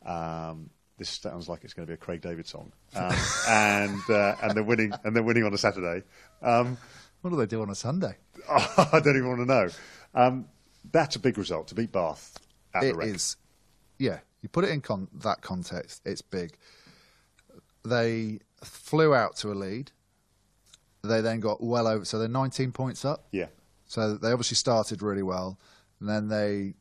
[0.05, 3.15] um, this sounds like it's going to be a Craig David song, um,
[3.49, 6.05] and uh, and they're winning and they're winning on a Saturday.
[6.43, 6.79] Um,
[7.21, 8.17] what do they do on a Sunday?
[8.49, 9.69] Oh, I don't even want to know.
[10.15, 10.47] Um,
[10.91, 12.39] that's a big result to beat Bath
[12.75, 13.09] at it the Rec.
[13.09, 13.37] is.
[13.99, 16.53] Yeah, you put it in con- that context, it's big.
[17.85, 19.91] They flew out to a lead.
[21.03, 23.27] They then got well over, so they're 19 points up.
[23.33, 23.47] Yeah.
[23.87, 25.59] So they obviously started really well,
[26.01, 26.75] and then they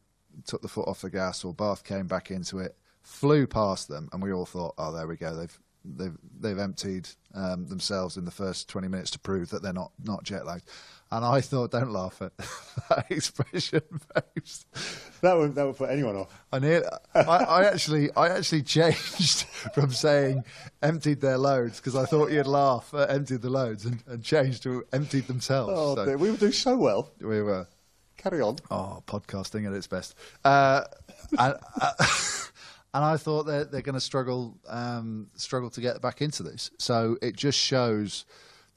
[0.46, 4.10] took the foot off the gas, or Bath came back into it, flew past them,
[4.12, 5.60] and we all thought, oh, there we go, they've
[5.96, 9.92] they've they've emptied um, themselves in the first 20 minutes to prove that they're not
[10.04, 10.68] not jet lagged.
[11.10, 12.36] And I thought, don't laugh at
[12.90, 13.82] that expression,
[14.14, 14.66] babes.
[15.22, 16.44] That would that would put anyone off.
[16.52, 16.84] I, near,
[17.16, 20.44] I, I actually I actually changed from saying
[20.82, 24.64] emptied their loads because I thought you'd laugh at emptied the loads and, and changed
[24.64, 25.74] to emptied themselves.
[25.76, 27.10] Oh, so, we were doing so well.
[27.22, 27.68] We were.
[28.18, 28.58] Carry on.
[28.72, 30.16] Oh, podcasting at its best.
[30.44, 30.84] Uh,
[31.38, 31.94] and, uh,
[32.94, 36.72] and I thought they're, they're going to struggle um, struggle to get back into this.
[36.78, 38.26] So it just shows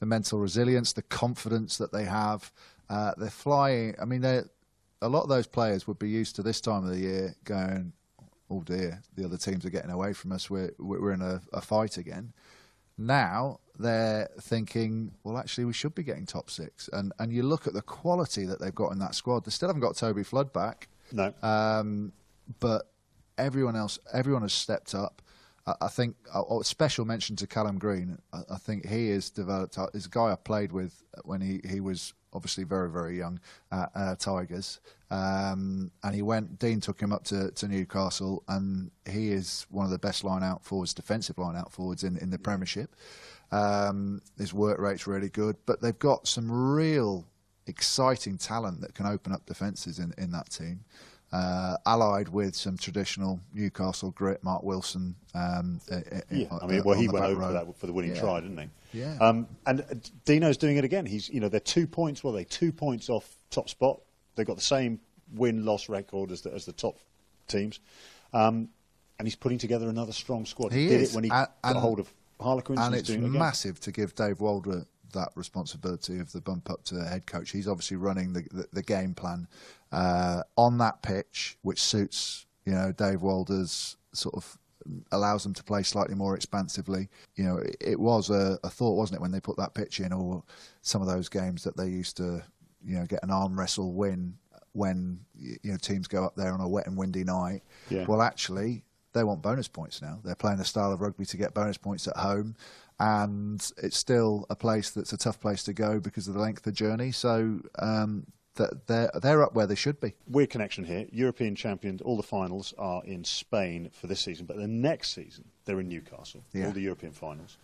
[0.01, 2.53] the mental resilience, the confidence that they have.
[2.88, 3.94] Uh, they're flying.
[4.01, 6.99] I mean, a lot of those players would be used to this time of the
[6.99, 7.92] year going,
[8.51, 10.51] "Oh dear, the other teams are getting away from us.
[10.51, 12.33] We're we're in a, a fight again."
[12.99, 16.90] Now they're thinking, well, actually, we should be getting top six.
[16.92, 19.44] And and you look at the quality that they've got in that squad.
[19.44, 20.88] They still haven't got Toby Flood back.
[21.12, 21.33] No.
[21.42, 22.12] Um,
[22.59, 22.89] but
[23.40, 25.22] everyone else, everyone has stepped up.
[25.66, 28.18] I, I think a, a, special mention to Calum Green.
[28.33, 29.79] I, I think he has developed.
[29.92, 33.40] He's a guy I played with when he, he was obviously very very young
[33.72, 36.59] at uh, Tigers, um, and he went.
[36.59, 40.42] Dean took him up to, to Newcastle, and he is one of the best line
[40.42, 42.94] out forwards, defensive line out forwards in, in the Premiership.
[43.53, 47.26] Um, his work rate's really good, but they've got some real
[47.66, 50.81] exciting talent that can open up defences in, in that team
[51.33, 55.14] uh, allied with some traditional Newcastle grit, Mark Wilson.
[55.35, 55.81] Um,
[56.31, 58.21] yeah, I mean, well, he went over for, that, for the winning yeah.
[58.21, 59.01] try, didn't he?
[59.01, 59.16] Yeah.
[59.21, 61.07] Um, and uh, Dino's doing it again.
[61.07, 62.25] He's, you know, they're two points.
[62.25, 64.01] Well, they two points off top spot.
[64.35, 64.99] They've got the same
[65.35, 66.99] win loss record as the, as the top
[67.47, 67.79] teams.
[68.33, 68.69] Um,
[69.19, 70.73] and he's putting together another strong squad.
[70.73, 71.12] He did is.
[71.12, 72.81] it when he And- got and- hold of Harlequins.
[72.81, 76.71] and he's it's doing it massive to give Dave Walder that responsibility of the bump
[76.71, 77.51] up to head coach.
[77.51, 79.47] He's obviously running the the, the game plan
[79.92, 84.59] uh, on that pitch, which suits you know Dave Walder's sort of
[85.12, 87.09] allows them to play slightly more expansively.
[87.37, 90.00] You know, it, it was a, a thought, wasn't it, when they put that pitch
[90.00, 90.42] in, or
[90.83, 92.42] some of those games that they used to
[92.85, 94.35] you know get an arm wrestle win
[94.72, 97.62] when you know teams go up there on a wet and windy night.
[97.88, 98.05] Yeah.
[98.07, 100.20] Well, actually, they want bonus points now.
[100.24, 102.57] They're playing the style of rugby to get bonus points at home,
[102.98, 106.59] and it's still a place that's a tough place to go because of the length
[106.59, 107.12] of the journey.
[107.12, 110.15] So um, that they're they're up where they should be.
[110.27, 111.07] Weird connection here.
[111.13, 115.45] European champions, all the finals are in Spain for this season, but the next season
[115.65, 116.45] they're in Newcastle.
[116.53, 116.67] Yeah.
[116.67, 117.57] All the European finals.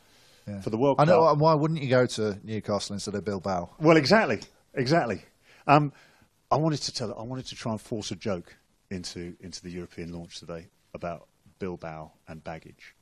[0.47, 0.61] Yeah.
[0.61, 1.23] For the World Cup I know.
[1.23, 1.33] Cup.
[1.33, 3.71] and Why wouldn't you go to Newcastle instead of Bilbao?
[3.81, 4.41] Well, exactly,
[4.75, 5.23] exactly.
[5.67, 5.93] Um,
[6.51, 7.19] I wanted to tell.
[7.19, 8.55] I wanted to try and force a joke
[8.91, 11.27] into into the European launch today about
[11.59, 12.95] Bilbao and baggage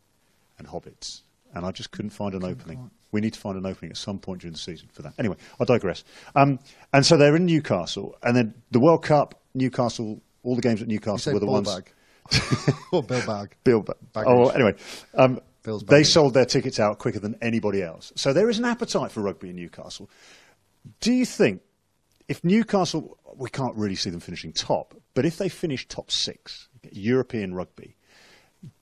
[0.59, 1.21] and hobbits,
[1.55, 2.91] and I just couldn't find an opening.
[3.15, 5.15] We need to find an opening at some point during the season for that.
[5.19, 6.03] Anyway, I digress.
[6.35, 6.59] Um,
[6.93, 10.89] and so they're in Newcastle, and then the World Cup, Newcastle, all the games at
[10.89, 11.73] Newcastle were the ones.
[11.73, 11.93] bag
[12.93, 13.47] or Bilbao?
[13.63, 14.73] Bill, ba- oh, anyway,
[15.15, 15.39] um,
[15.87, 18.13] they sold their tickets out quicker than anybody else.
[18.17, 20.11] So there is an appetite for rugby in Newcastle.
[21.01, 21.63] Do you think
[22.29, 26.69] if Newcastle, we can't really see them finishing top, but if they finish top six,
[26.91, 27.97] European rugby,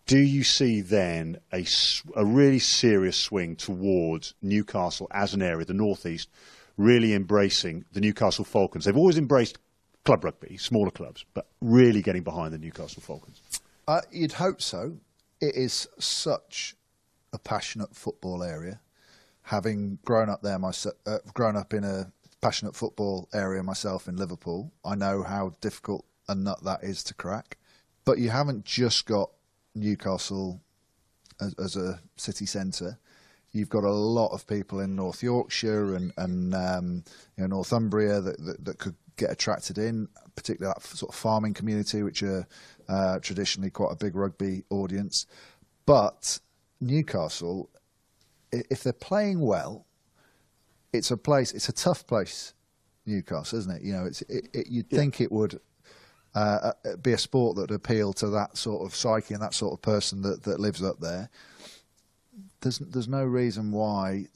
[0.06, 6.28] do you see then a really serious swing towards Newcastle as an area, the northeast,
[6.76, 8.84] really embracing the Newcastle Falcons?
[8.84, 9.58] They've always embraced
[10.04, 13.40] club rugby, smaller clubs, but really getting behind the Newcastle Falcons.
[13.86, 14.96] Uh, you'd hope so.
[15.40, 16.74] It is such
[17.32, 18.80] a passionate football area.
[19.44, 24.16] Having grown up there, myself, uh, grown up in a passionate football area myself in
[24.16, 27.56] Liverpool, I know how difficult a nut that is to crack.
[28.04, 29.30] But you haven't just got
[29.74, 30.60] Newcastle
[31.40, 32.98] as, as a city centre.
[33.52, 37.04] You've got a lot of people in North Yorkshire and, and um,
[37.36, 41.52] you know, Northumbria that, that, that could get attracted in, particularly that sort of farming
[41.54, 42.46] community, which are
[42.88, 45.26] uh, traditionally quite a big rugby audience.
[45.84, 46.38] But
[46.80, 47.68] Newcastle,
[48.50, 49.86] if they're playing well,
[50.92, 51.52] it's a place.
[51.52, 52.54] It's a tough place,
[53.06, 53.82] Newcastle, isn't it?
[53.82, 55.60] You know, it's it, it, you'd think it would
[56.34, 59.54] uh, uh, be a sport that would appeal to that sort of psyche and that
[59.54, 61.28] sort of person that, that lives up there.
[62.60, 64.26] There's there's no reason why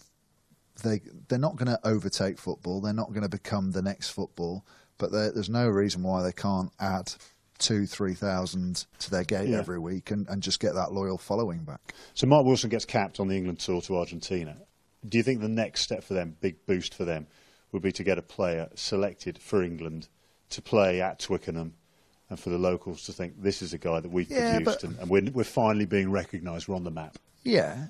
[0.83, 2.81] they they're not going to overtake football.
[2.81, 4.65] They're not going to become the next football.
[4.99, 7.13] But there- there's no reason why they can't add
[7.59, 9.59] two, three thousand to their gate Yeah.
[9.59, 11.95] every week and, and just get that loyal following back.
[12.15, 14.57] So Mark Wilson gets capped on the England tour to Argentina.
[15.09, 17.27] Do you think the next step for them, big boost for them,
[17.73, 20.09] would be to get a player selected for England
[20.51, 21.75] to play at Twickenham
[22.31, 24.89] and for the locals to think this is a guy that we've Yeah, produced but-
[24.91, 27.19] and, and we're, we're finally being recognised, we're on the map?
[27.45, 27.87] Yeah,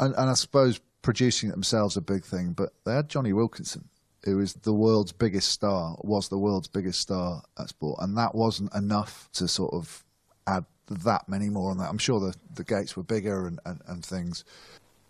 [0.00, 2.52] and, and I suppose producing themselves a big thing.
[2.52, 3.88] But they had Jonny Wilkinson,
[4.24, 8.34] who is the world's biggest star, was the world's biggest star at sport, and that
[8.34, 10.04] wasn't enough to sort of
[10.46, 11.88] add that many more on that.
[11.88, 14.44] I'm sure the the gates were bigger and, and, and things.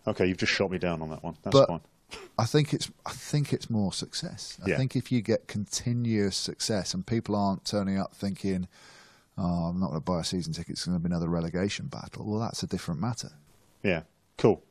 [0.07, 1.37] Okay, you've just shot me down on that one.
[1.43, 1.81] That's But- fine.
[2.39, 4.59] I think it's I think it's more success.
[4.65, 4.77] I Yeah.
[4.77, 8.69] think if you get continuous success and people aren't turning up thinking,
[9.37, 10.73] "Oh, I'm not going to buy a season ticket.
[10.73, 13.33] It's going to be another relegation battle." Well, that's a different matter.
[13.83, 14.03] Yeah,
[14.39, 14.63] cool.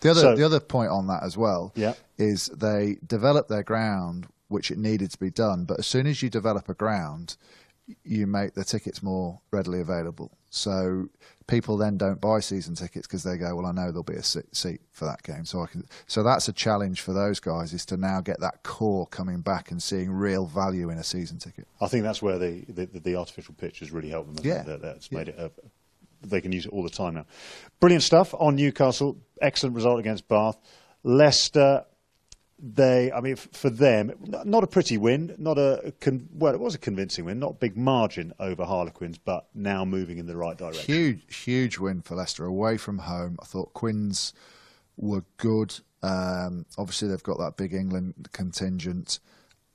[0.00, 1.94] The other So- the other point on that as well Yeah.
[2.18, 5.64] is they developed their ground, which it needed to be done.
[5.64, 7.36] But as soon as you develop a ground,
[8.04, 10.32] you make the tickets more readily available.
[10.50, 11.08] So
[11.52, 14.22] people then don't buy season tickets because they go, well, I know there'll be a
[14.22, 15.84] seat for that game, so I can.
[16.06, 19.70] So that's a challenge for those guys is to now get that core coming back
[19.70, 21.68] and seeing real value in a season ticket.
[21.78, 24.46] I think that's where the, the, the artificial pitch has really helped them.
[24.46, 24.62] Yeah.
[24.62, 25.38] That, that's made it.
[25.38, 25.50] A,
[26.26, 27.26] they can use it all the time now.
[27.80, 29.18] Brilliant stuff on Newcastle.
[29.42, 30.56] Excellent result against Bath.
[31.02, 31.84] Leicester.
[32.64, 34.12] They, I mean, for them,
[34.44, 37.54] not a pretty win, not a con- well, it was a convincing win, not a
[37.54, 40.94] big margin over Harlequins, but now moving in the right direction.
[40.94, 43.36] Huge, huge win for Leicester away from home.
[43.42, 44.32] I thought Quins
[44.96, 45.80] were good.
[46.04, 49.18] Um, obviously, they've got that big England contingent.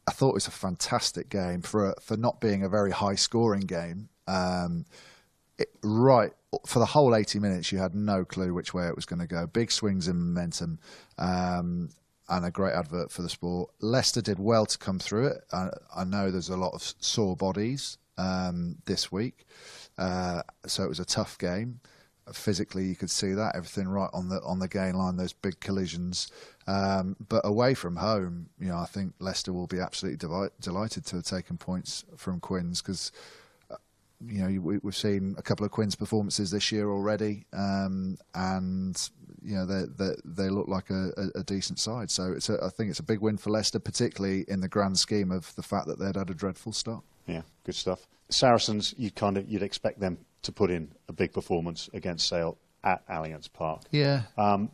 [0.07, 3.65] I thought it was a fantastic game for for not being a very high scoring
[3.65, 4.07] game.
[4.27, 4.85] Um,
[5.57, 6.31] it, right
[6.65, 9.27] for the whole 80 minutes, you had no clue which way it was going to
[9.27, 9.47] go.
[9.47, 10.79] Big swings in momentum.
[11.17, 11.89] Um,
[12.29, 13.69] and a great advert for the sport.
[13.79, 15.43] Leicester did well to come through it.
[15.51, 19.45] I, I know there's a lot of sore bodies um, this week,
[19.97, 21.79] uh, so it was a tough game.
[22.33, 25.59] physically you could see that everything right on the on the gain line, those big
[25.59, 26.29] collisions.
[26.67, 31.05] Um, but away from home, you know, I think Leicester will be absolutely devi- delighted
[31.05, 33.11] to have taken points from Quins because
[34.25, 39.09] you know, we, have seen a couple of Quinn's performances this year already, um, and
[39.43, 42.09] you know they they, they look like a, a, decent side.
[42.09, 44.97] So it's a, I think it's a big win for Leicester, particularly in the grand
[44.97, 47.03] scheme of the fact that they'd had a dreadful start.
[47.27, 48.07] Yeah, good stuff.
[48.29, 52.57] Saracens, you kind of you'd expect them to put in a big performance against Sale
[52.83, 53.81] at Allianz Park.
[53.91, 54.23] Yeah.
[54.37, 54.71] Um,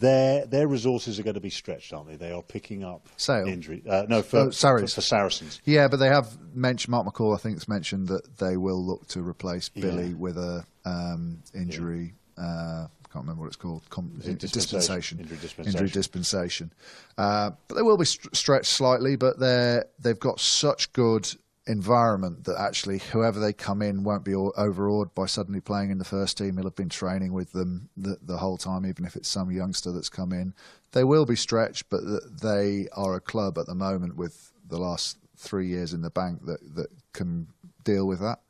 [0.00, 2.16] their their resources are going to be stretched, aren't they?
[2.16, 3.46] They are picking up Sale.
[3.46, 3.82] injury.
[3.88, 5.60] Uh, no, for, oh, for, for, Saracens.
[5.64, 7.34] Yeah, but they have mentioned Mark McCall.
[7.34, 10.14] I think it's mentioned that they will look to replace Billy yeah.
[10.14, 12.14] with a um, injury.
[12.38, 12.44] Yeah.
[12.44, 13.82] Uh, can't remember what it's called.
[13.90, 14.48] Com- dispensation.
[14.48, 15.20] dispensation.
[15.20, 15.78] Injury dispensation.
[15.78, 16.72] Injury dispensation.
[17.18, 19.16] Uh, but they will be st- stretched slightly.
[19.16, 21.30] But they they've got such good
[21.66, 26.04] environment that actually whoever they come in won't be overawed by suddenly playing in the
[26.04, 26.56] first team.
[26.56, 29.92] He'll have been training with them the, the whole time, even if it's some youngster
[29.92, 30.54] that's come in.
[30.92, 32.00] They will be stretched, but
[32.40, 36.44] they are a club at the moment with the last three years in the bank
[36.46, 37.46] that, that can
[37.84, 38.40] deal with that.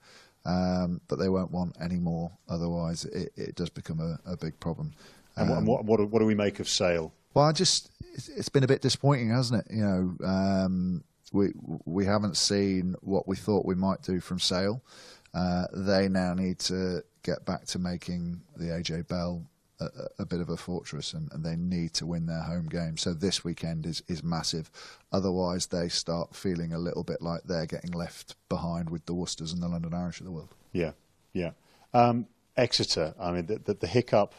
[0.45, 2.33] Um, but they won't want any more.
[2.49, 4.93] Otherwise, it, it does become a, a big problem.
[5.37, 7.13] Um, and what, what, what, do we make of Sale?
[7.35, 9.75] Well, I just it's been a bit disappointing, hasn't it?
[9.75, 11.53] You know, um, we
[11.85, 14.83] we haven't seen what we thought we might do from Sale.
[15.35, 19.47] Uh, they now need to get back to making the AJ Bell
[19.81, 22.97] a, a bit of a fortress, and, and, they need to win their home game.
[22.97, 24.71] So this weekend is is massive.
[25.11, 29.53] Otherwise, they start feeling a little bit like they're getting left behind with the Worcesters
[29.53, 30.55] and the London Irish of the world.
[30.73, 30.93] Yeah,
[31.33, 31.53] yeah.
[31.95, 32.27] Um,
[32.57, 33.15] Exeter.
[33.19, 34.35] I mean, the, the, the, hiccup.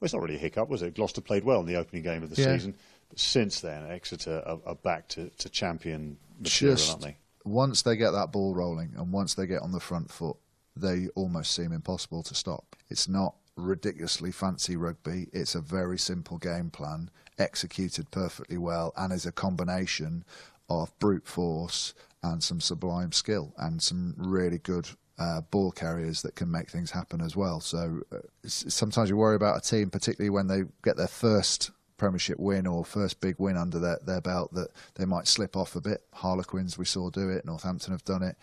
[0.00, 0.94] Well, it's not really a hiccup, was it?
[0.94, 2.54] Gloucester played well in the opening game of the yeah.
[2.54, 2.74] season.
[3.08, 7.16] But since then, Exeter are, are back to, to champion Just they?
[7.44, 10.36] Once they get that ball rolling and once they get on the front foot,
[10.76, 12.76] they almost seem impossible to stop.
[12.88, 15.26] It's not ridiculously fancy rugby.
[15.32, 20.24] It's a very simple game plan, executed perfectly well, and is a combination
[20.68, 26.34] of brute force and some sublime skill and some really good uh, ball carriers that
[26.34, 27.60] can make things happen as well.
[27.60, 32.38] So uh, sometimes you worry about a team, particularly when they get their first Premiership
[32.38, 35.80] win or first big win under their, their belt that they might slip off a
[35.80, 36.02] bit.
[36.14, 37.44] Harlequins, we saw do it.
[37.44, 38.36] Northampton have done it.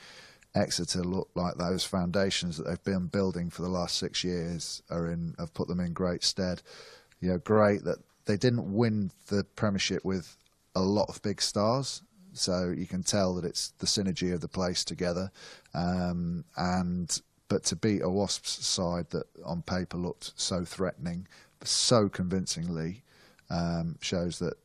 [0.53, 5.09] Exeter look like those foundations that they've been building for the last six years are
[5.09, 6.61] in have put them in great stead.
[7.19, 10.37] You know, great that they didn't win the Premiership with
[10.75, 12.03] a lot of big stars.
[12.33, 15.31] So you can tell that it's the synergy of the place together,
[15.73, 21.27] um, and but to beat a Wasps side that on paper looked so threatening,
[21.63, 23.03] so convincingly,
[23.49, 24.55] um, shows that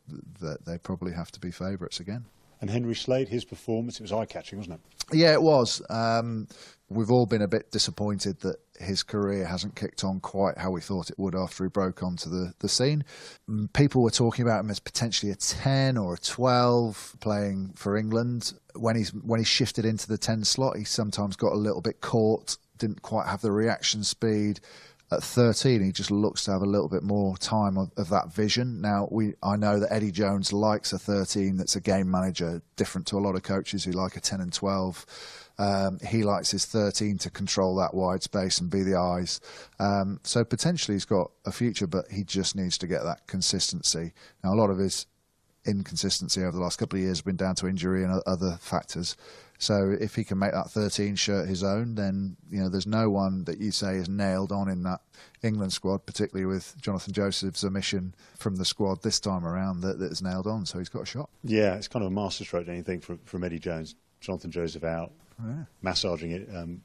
[0.41, 2.25] that they probably have to be favourites again.
[2.61, 5.17] And Henry Slade, his performance, it was eye catching, wasn't it?
[5.17, 5.83] Yeah, it was.
[5.89, 6.47] Um,
[6.91, 10.81] we've all been a bit disappointed that his career hasn't kicked on quite how we
[10.81, 13.05] thought it would after he broke onto the, the scene.
[13.49, 17.97] Mm, people were talking about him as potentially a 10 or a 12 playing for
[17.97, 18.53] England.
[18.75, 22.01] When he's when he shifted into the 10 slot, he sometimes got a little bit
[22.01, 24.61] caught, didn't quite have the reaction speed
[25.13, 28.33] at 13, he just looks to have a little bit more time of, of, that
[28.33, 28.81] vision.
[28.81, 33.09] Now, we I know that Eddie Jones likes a 13 that's a game manager, different
[33.09, 35.07] to a lot of coaches who like a 10 and 12.
[35.59, 39.41] Um, he likes his 13 to control that wide space and be the eyes.
[39.79, 44.13] Um, so potentially he's got a future, but he just needs to get that consistency.
[44.45, 45.07] Now, a lot of his
[45.67, 49.17] inconsistency over the last couple of years has been down to injury and other factors.
[49.61, 53.11] So if he can make that 13 shirt his own, then you know there's no
[53.11, 55.01] one that you say is nailed on in that
[55.43, 60.11] England squad, particularly with Jonathan Joseph's omission from the squad this time around that, that
[60.11, 60.65] is nailed on.
[60.65, 61.29] So he's got a shot.
[61.45, 64.83] Yeah, it's kind of a masterstroke, don't you think, from, from Eddie Jones, Jonathan Joseph
[64.83, 65.65] out, yeah.
[65.83, 66.49] massaging it.
[66.55, 66.81] Um,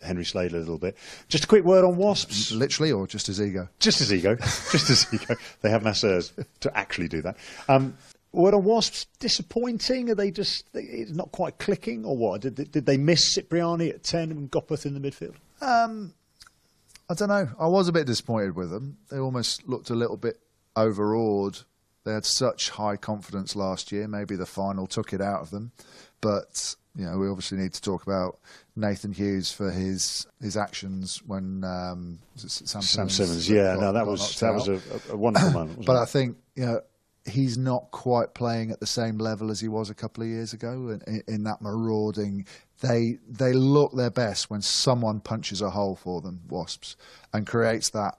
[0.00, 0.96] Henry Slade a little bit.
[1.28, 2.52] Just a quick word on Wasps.
[2.52, 3.68] Literally, or just his ego?
[3.80, 4.36] Just his ego.
[4.70, 5.34] just his ego.
[5.60, 7.36] They have masseurs to actually do that.
[7.68, 7.96] Um,
[8.32, 10.10] word the Wasps, disappointing?
[10.10, 12.42] Are they just it's not quite clicking, or what?
[12.42, 15.34] Did, did they miss Cipriani at 10 and Gopperth in the midfield?
[15.60, 16.14] Um,
[17.08, 17.48] I don't know.
[17.58, 18.98] I was a bit disappointed with them.
[19.10, 20.38] They almost looked a little bit
[20.76, 21.60] overawed.
[22.04, 24.06] They had such high confidence last year.
[24.08, 25.72] Maybe the final took it out of them.
[26.20, 28.38] But you know, we obviously need to talk about
[28.76, 33.48] Nathan Hughes for his his actions when um, Sam, Sam, Simmonds.
[33.48, 35.86] yeah, got, no, that was that was a, a, wonderful moment.
[35.86, 36.02] but it?
[36.02, 36.80] I think you know
[37.28, 40.52] he's not quite playing at the same level as he was a couple of years
[40.52, 42.46] ago in, in, that marauding.
[42.80, 46.96] They they look their best when someone punches a hole for them, Wasps,
[47.32, 48.18] and creates that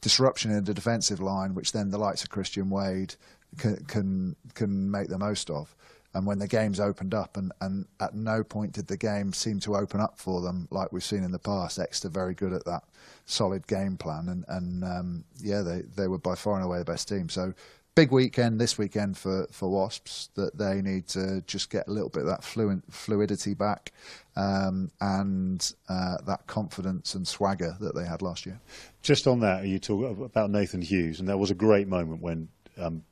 [0.00, 3.14] disruption in the defensive line, which then the likes of Christian Wade
[3.58, 5.74] can can, can make the most of.
[6.12, 9.60] and when the games opened up, and, and at no point did the game seem
[9.60, 11.78] to open up for them like we've seen in the past.
[11.78, 12.82] Exeter very good at that
[13.26, 16.84] solid game plan, and, and um, yeah, they, they were by far and away the
[16.84, 17.28] best team.
[17.28, 17.54] So
[18.00, 22.08] big weekend this weekend for, for Wasps that they need to just get a little
[22.08, 23.92] bit of that fluent, fluidity back
[24.36, 28.58] um, and uh, that confidence and swagger that they had last year.
[29.02, 32.48] Just on that, you talk about Nathan Hughes, and there was a great moment when
[32.78, 33.02] um,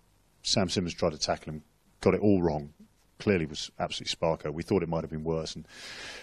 [0.42, 1.62] Sam Simmonds tried to tackle him,
[2.00, 2.72] got it all wrong,
[3.18, 4.50] clearly was absolutely sparko.
[4.54, 5.54] We thought it might have been worse.
[5.54, 5.68] And,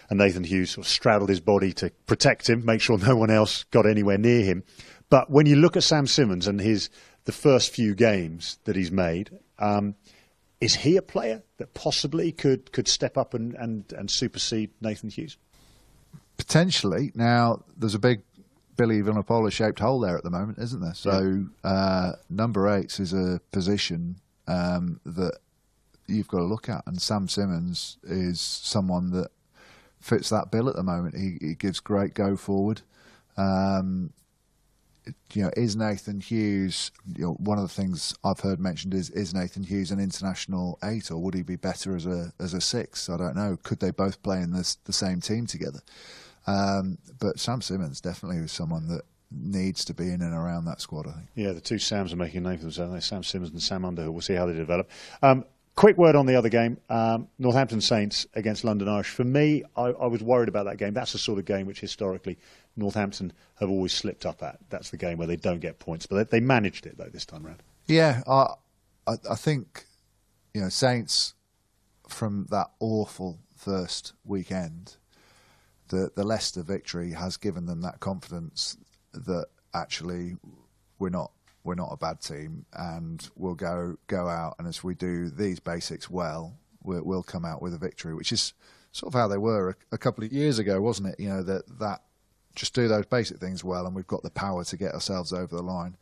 [0.09, 3.30] and Nathan Hughes sort of straddled his body to protect him, make sure no one
[3.30, 4.63] else got anywhere near him.
[5.11, 6.89] But when you look at Sam Simmonds and his
[7.26, 9.96] the first few games that he's made, um,
[10.62, 15.10] is he a player that possibly could, could step up and, and, and supersede Nathan
[15.10, 15.38] Hughes?
[16.38, 17.12] Potentially.
[17.14, 18.22] Now, there's a big
[18.78, 20.94] Billy Vunipola shaped hole there at the moment, isn't there?
[20.94, 21.70] So, yeah.
[21.70, 24.18] uh, number eight is a position
[24.48, 25.38] um, that
[26.08, 26.84] you've got to look at.
[26.86, 29.32] And Sam Simmonds is someone that
[30.00, 31.18] fits that bill at the moment.
[31.18, 32.82] He, he gives great go forward.
[33.38, 34.12] Um,
[35.34, 36.91] you know, is Nathan Hughes?
[37.16, 40.80] You know, one of the things I've heard mentioned is is Nathan Hughes an international
[40.84, 43.10] eight, or would he be better as a as a six?
[43.10, 43.58] I don't know.
[43.64, 45.80] Could they both play in this, the same team together?
[46.47, 49.01] Um, but Sam Simmonds definitely is someone that
[49.32, 51.08] needs to be in and around that squad.
[51.08, 51.28] I think.
[51.36, 53.06] Yeah, the two Sams are making a name for themselves.
[53.06, 54.12] Sam Simmonds and Sam Underhill.
[54.12, 54.89] We'll see how they develop.
[55.22, 55.45] Um,
[55.76, 59.10] Quick word on the other game, um, Northampton Saints against London Irish.
[59.10, 60.93] For me, I, I, was worried about that game.
[60.93, 62.38] That's the sort of game which historically
[62.76, 64.60] Northampton have always slipped up at.
[64.70, 67.26] That's the game where they don't get points, but they, they managed it though this
[67.26, 67.64] time around.
[67.88, 68.48] Yeah, I,
[69.08, 69.86] I, I think
[70.54, 71.34] you know Saints
[72.08, 74.98] from that awful first weekend,
[75.90, 78.78] the the Leicester victory has given them that confidence
[79.14, 80.36] that actually
[81.00, 81.32] we're not
[81.64, 85.60] we're not a bad team, and we'll go go out and as we do these
[85.60, 88.54] basics well, we'll, we'll come out with a victory, which is
[88.92, 91.20] sort of how they were a, a, couple of years ago, wasn't it?
[91.20, 92.02] You know that that
[92.56, 95.56] just do those basic things well, and we've got the power to get ourselves over
[95.56, 95.97] the line.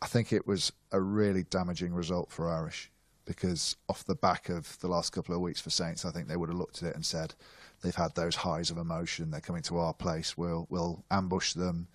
[0.00, 2.90] I think it was a really damaging result for Irish
[3.24, 6.36] because off the back of the last couple of weeks for Saints, I think they
[6.36, 7.34] would have looked at it and said
[7.82, 9.30] they've had those highs of emotion.
[9.30, 10.36] They're coming to our place.
[10.36, 11.88] We'll we'll ambush them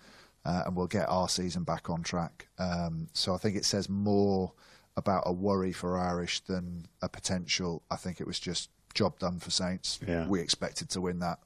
[0.44, 2.48] uh, and we'll get our season back on track.
[2.58, 4.52] Um, so I think it says more
[4.96, 7.82] about a worry for Irish than a potential.
[7.90, 9.98] I think it was just job done for Saints.
[10.06, 10.26] Yeah.
[10.26, 11.40] We expected to win that.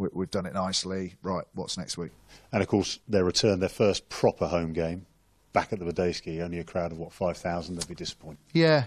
[0.00, 1.14] We, have done it nicely.
[1.22, 2.12] Right, what's next week?
[2.52, 5.06] And of course, their return, their first proper home game,
[5.52, 7.76] back at the Madejski, only a crowd of what five thousand.
[7.76, 8.40] They'll be disappointed.
[8.52, 8.86] Yeah,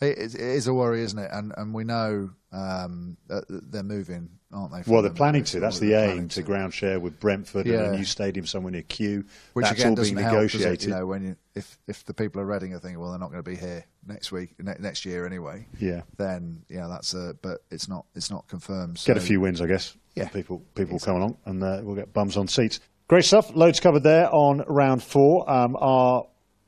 [0.00, 1.30] it, it is a worry, isn't it?
[1.32, 3.16] And and we know um,
[3.48, 4.90] they're moving, aren't they?
[4.90, 5.60] Well, they're planning to.
[5.60, 7.84] That's the aim to, to ground share with Brentford yeah.
[7.84, 9.24] and a new stadium somewhere near Kew.
[9.52, 10.64] Which That's again all doesn't being negotiated.
[10.64, 13.10] Help, it, you know, when you, if if the people are Reading are thinking, well,
[13.10, 15.66] they're not going to be here next week, ne- next year anyway.
[15.78, 16.02] Yeah.
[16.16, 17.34] Then yeah, that's a.
[17.40, 18.06] But it's not.
[18.14, 18.98] It's not confirmed.
[18.98, 19.12] So.
[19.12, 19.96] Get a few wins, I guess.
[20.16, 20.28] Yeah.
[20.28, 21.12] People people exactly.
[21.12, 22.80] come along and uh, we'll get bums on seats.
[23.08, 23.54] Great stuff.
[23.54, 25.48] Loads covered there on round four.
[25.48, 26.26] Um, our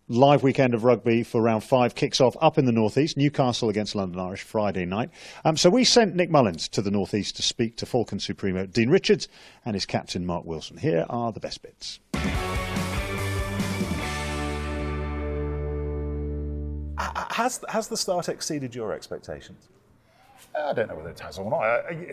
[0.09, 3.17] live weekend of rugby for round five kicks off up in the northeast.
[3.17, 5.11] Newcastle against London Irish Friday night.
[5.45, 8.91] Um, so we sent Nick Mullins to the northeast to speak to Falcon Supremo Dean
[8.91, 9.29] Richards
[9.65, 10.77] and his captain Mark Wilson.
[10.77, 12.01] Here are the best bits.
[16.99, 19.69] Has has the start exceeded your expectations?
[20.59, 21.63] I don't know whether it has or not.
[21.63, 22.13] I,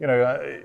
[0.00, 0.60] you know,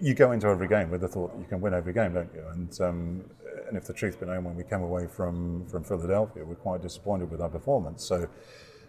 [0.00, 2.30] you go into every game with the thought that you can win every game, don't
[2.34, 2.44] you?
[2.52, 3.24] And um,
[3.72, 6.82] and if the truth be known, when we came away from, from Philadelphia, we're quite
[6.82, 8.04] disappointed with our performance.
[8.04, 8.28] So,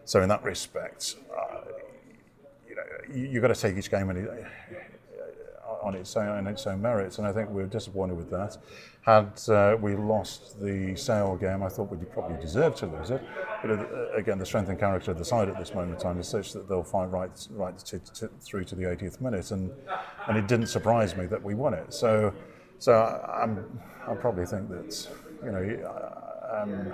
[0.03, 1.61] so in that respect, uh,
[2.67, 2.83] you know,
[3.13, 7.25] you, have got to take each game on, its own on its own merits, and
[7.25, 8.57] I think we're disappointed with that.
[9.05, 13.21] Had uh, we lost the Sale game, I thought we'd probably deserve to lose it.
[13.61, 16.19] But uh, again, the strength and character of the side at this moment in time
[16.19, 19.71] is such that they'll fight right right to, to, through to the 80th minute, and
[20.27, 21.93] and it didn't surprise me that we won it.
[21.93, 22.33] So.
[22.79, 25.07] So I'm, I probably think that,
[25.41, 26.93] you know, um,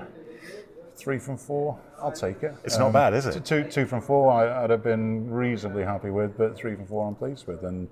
[0.96, 2.54] three from four, I'll take it.
[2.64, 3.44] It's um, not bad, is it?
[3.44, 7.08] Two, two from four, I, would have been reasonably happy with, but three from four,
[7.08, 7.64] I'm pleased with.
[7.64, 7.88] And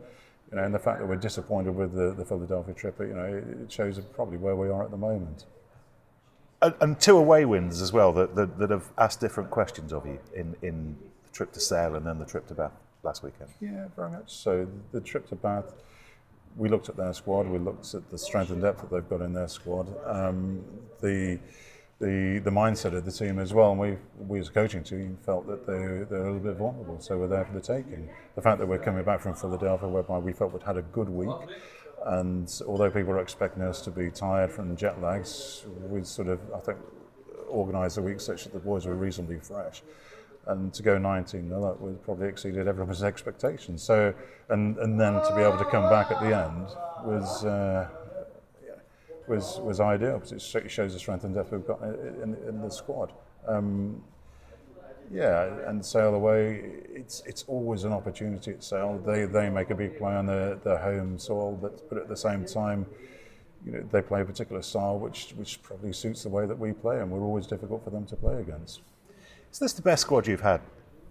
[0.52, 3.43] you know, and the fact that we're disappointed with the, the Philadelphia trip, you know,
[3.64, 5.45] it shows probably where we are at the moment.
[6.62, 10.06] And, and two away wins as well that, that, that, have asked different questions of
[10.06, 12.72] you in, in the trip to Sale and then the trip to Bath
[13.04, 13.50] last weekend.
[13.62, 14.68] Yeah, very much so.
[14.91, 15.74] The trip to Bath
[16.58, 17.48] we looked at their squad.
[17.48, 19.88] We looked at the strength and depth that they've got in their squad.
[20.06, 20.64] Um,
[21.02, 21.39] the
[22.00, 23.72] the the mindset of the team as well.
[23.72, 27.00] And we we as a coaching team felt that they they're a little bit vulnerable,
[27.00, 28.10] so we're there for the taking.
[28.36, 31.10] The fact that we're coming back from Philadelphia, whereby we felt we'd had a good
[31.10, 31.50] week,
[32.06, 36.39] and although people are expecting us to be tired from jet lags, we sort of
[36.56, 36.78] I think
[37.50, 39.82] organised the week such that the boys were reasonably fresh.
[40.48, 43.82] and to go 19 0 that was probably exceeded everyone's expectations.
[43.82, 44.14] So,
[44.50, 46.68] and and then to be able to come back at the end
[47.04, 47.43] was.
[47.43, 47.89] Uh,
[49.28, 52.61] was was ideal because it shows the strength and depth we've got in, in, in
[52.61, 53.11] the squad.
[53.47, 54.03] Um,
[55.11, 59.01] yeah, and Sale away, it's it's always an opportunity at Sale.
[59.05, 62.17] They they make a big play on their, their home soil, but but at the
[62.17, 62.86] same time,
[63.65, 66.73] you know, they play a particular style which which probably suits the way that we
[66.73, 68.82] play, and we're always difficult for them to play against.
[69.51, 70.61] Is this the best squad you've had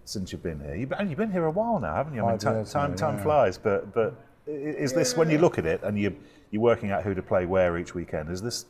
[0.05, 0.75] since you've been here?
[0.75, 2.23] You've been, you've been here a while now, haven't you?
[2.23, 4.13] I mean, time, time, time flies, but but
[4.47, 6.15] is this when you look at it and you
[6.51, 8.29] you're working out who to play where each weekend?
[8.31, 8.65] Is this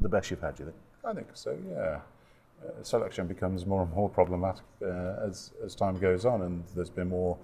[0.00, 0.56] the best you've had?
[0.56, 0.82] Do you think?
[1.04, 1.56] I think so.
[1.70, 2.00] Yeah.
[2.64, 6.90] Uh, selection becomes more and more problematic uh, as as time goes on, and there's
[6.90, 7.36] been more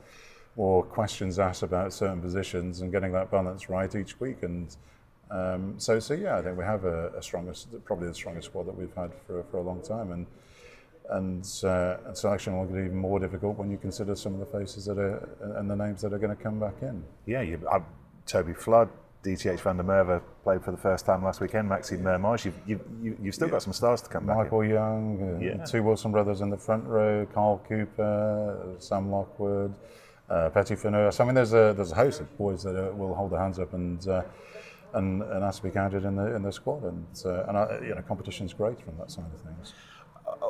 [0.57, 4.43] more questions asked about certain positions and getting that balance right each week.
[4.43, 4.77] And
[5.31, 8.67] um, so, so yeah, I think we have a, a strongest, probably the strongest squad
[8.67, 10.27] that we've had for for a long time, and
[11.11, 14.59] and, uh, and selection will get even more difficult when you consider some of the
[14.59, 17.03] faces that are and the names that are going to come back in.
[17.27, 17.81] Yeah, you, uh,
[18.27, 18.91] Toby Flood,
[19.25, 21.69] DTH van der Merwe played for the first time last weekend.
[21.69, 23.53] Maxime Mermoz, you've, you've, you've still yeah.
[23.53, 24.37] got some stars to come back.
[24.37, 24.71] Michael in.
[24.71, 25.65] Young, uh, yeah.
[25.65, 29.75] two Wilson brothers in the front row, Carl Cooper, Sam Lockwood,
[30.29, 31.11] uh, Petit Fineur.
[31.11, 33.41] So I mean, there's a there's a host of boys that uh, will hold their
[33.41, 34.07] hands up and.
[34.07, 34.23] Uh,
[34.95, 37.79] and, and ask to be counted in the in the squad, and uh, and uh,
[37.83, 39.75] you know competition's great from that side of things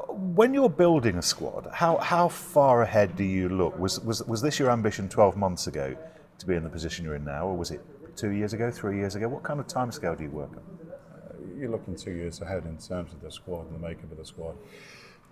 [0.09, 3.79] when you're building a squad, how, how far ahead do you look?
[3.79, 5.97] Was, was, was this your ambition 12 months ago
[6.39, 7.81] to be in the position you're in now, or was it
[8.17, 9.29] two years ago, three years ago?
[9.29, 11.59] What kind of timescale do you work on?
[11.59, 14.25] You're looking two years ahead in terms of the squad and the makeup of the
[14.25, 14.57] squad,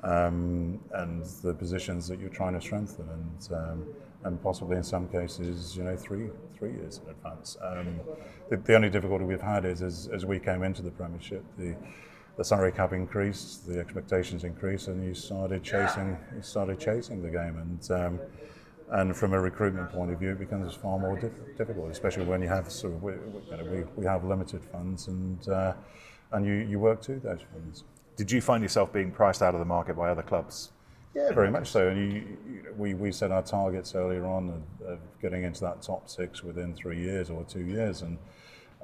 [0.02, 3.86] um, and the positions that you're trying to strengthen, and um,
[4.24, 7.56] and possibly in some cases, you know, three three years in advance.
[7.62, 8.00] Um,
[8.50, 11.76] the, the, only difficulty we've had is as, as we came into the Premiership, the
[12.36, 17.30] the salary cap increased, the expectations increased, and you started chasing you started chasing the
[17.30, 17.90] game and.
[17.90, 18.20] Um,
[18.88, 22.40] and from a recruitment point of view, it becomes far more diff- difficult, especially when
[22.40, 25.72] you have sort of we, you know, we, we have limited funds and uh,
[26.32, 27.84] and you, you work to those funds.
[28.16, 30.70] Did you find yourself being priced out of the market by other clubs?
[31.14, 31.88] Yeah, very much so.
[31.88, 35.80] And you, you, we, we set our targets earlier on of, of, getting into that
[35.80, 38.18] top six within three years or two years, and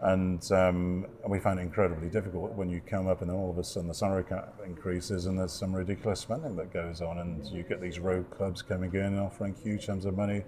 [0.02, 3.50] and, um, and we found it incredibly difficult when you come up and then all
[3.50, 7.18] of a sudden the salary cap increases and there's some ridiculous spending that goes on
[7.18, 10.42] and you get these rogue clubs coming in and offering huge sums of money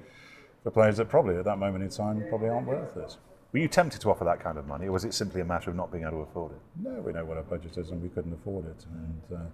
[0.65, 3.17] for players that probably at that moment in time probably aren't worth it.
[3.53, 5.71] Were you tempted to offer that kind of money or was it simply a matter
[5.71, 6.59] of not being able to afford it?
[6.83, 8.85] No, we know what our budget is and we couldn't afford it.
[8.93, 9.45] And, uh,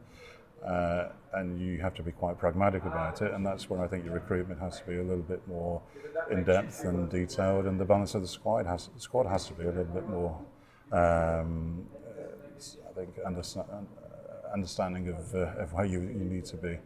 [0.66, 4.04] uh, and you have to be quite pragmatic about it, and that's where I think
[4.04, 5.80] your recruitment has to be a little bit more
[6.30, 9.64] in depth and detailed, and the balance of the squad has squad has to be
[9.64, 10.38] a little bit more.
[10.92, 11.86] Um,
[12.90, 13.86] I think understand,
[14.52, 16.78] understanding of, uh, of where you, you need to be.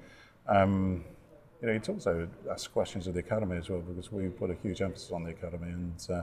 [0.46, 1.04] Um,
[1.60, 4.56] you know, it's also ask questions of the academy as well because we put a
[4.62, 6.06] huge emphasis on the academy and.
[6.08, 6.22] Uh,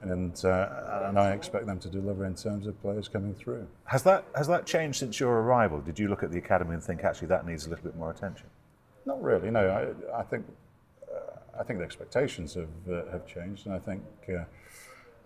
[0.00, 3.66] and uh, and I expect them to deliver in terms of players coming through.
[3.84, 5.80] Has that has that changed since your arrival?
[5.80, 8.10] Did you look at the academy and think actually that needs a little bit more
[8.10, 8.46] attention?
[9.06, 9.50] Not really.
[9.50, 10.46] No, I, I think
[11.12, 14.02] uh, I think the expectations have uh, have changed, and I think.
[14.28, 14.44] Uh,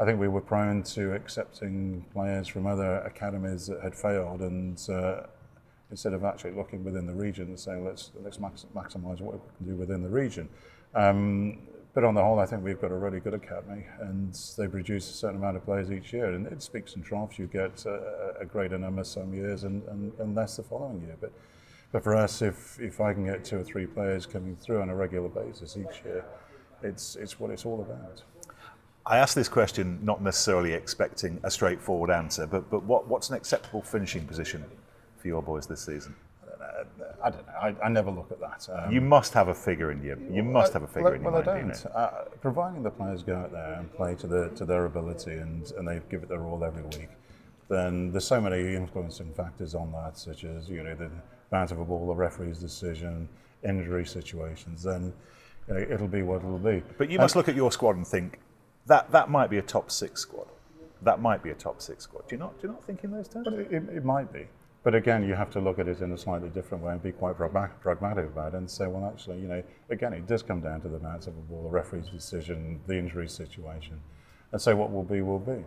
[0.01, 4.81] I think we were prone to accepting players from other academies that had failed, and
[4.89, 5.27] uh,
[5.91, 9.41] instead of actually looking within the region and saying let's let's max- maximise what we
[9.59, 10.49] can do within the region,
[10.95, 11.59] um,
[11.95, 15.11] but on the whole, I think we've got a really good academy, and they produce
[15.11, 16.33] a certain amount of players each year.
[16.33, 17.39] And it speaks and troughs.
[17.39, 21.17] You get a, a greater number some years, and, and, and less the following year.
[21.21, 21.33] But
[21.93, 24.89] but for us, if if I can get two or three players coming through on
[24.89, 26.25] a regular basis each year,
[26.83, 28.23] it's it's what it's all about.
[29.05, 33.37] I asked this question not necessarily expecting a straightforward answer, but but what, what's an
[33.37, 34.65] acceptable finishing position
[35.19, 36.15] for your boys this season?
[37.23, 37.53] I don't know.
[37.61, 38.69] I, I never look at that.
[38.73, 40.17] Um, you must have a figure in you.
[40.31, 41.67] You must have a figure well, in your well, mind.
[41.67, 42.15] Well, I don't.
[42.15, 45.71] Uh, providing the players go out there and play to the to their ability and,
[45.73, 47.11] and they give it their all every week,
[47.69, 51.11] then there's so many influencing factors on that, such as you know the
[51.51, 53.29] bounce of a ball, the referee's decision,
[53.63, 54.83] injury situations.
[54.83, 55.13] Then
[55.69, 56.83] you know, it'll be what it'll be.
[56.99, 58.39] But you must look at your squad and think
[58.87, 60.49] that that might be a top six squad.
[61.03, 62.29] That might be a top six squad.
[62.29, 62.61] Do you not?
[62.61, 63.49] Do you not think in those terms?
[63.49, 64.47] It, it, it might be.
[64.85, 67.13] But again, you have to look at it in a slightly different way and be
[67.13, 70.81] quite pragmatic about it and say, well, actually, you know, again, it does come down
[70.81, 74.01] to the bounce of a ball, the referee's decision, the injury situation.
[74.51, 75.65] And so what will be, will be.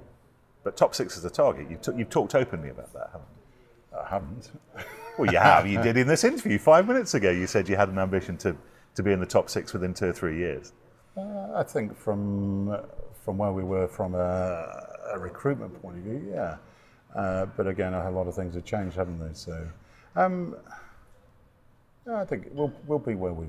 [0.64, 1.68] But top six is a target.
[1.70, 3.98] You've, t- you've talked openly about that, haven't you?
[3.98, 4.52] I haven't.
[5.18, 5.66] well, you have.
[5.66, 7.32] You did in this interview five minutes ago.
[7.32, 8.58] You said you had an ambition to,
[8.96, 10.74] to be in the top six within two or three years.
[11.16, 12.78] Uh, I think from,
[13.24, 16.58] from where we were from a, a recruitment point of view, yeah.
[17.16, 19.34] Uh, but again, a lot of things have changed, haven't they?
[19.34, 19.68] So,
[20.16, 20.56] um,
[22.06, 23.48] Yeah, I think we'll, we'll be where we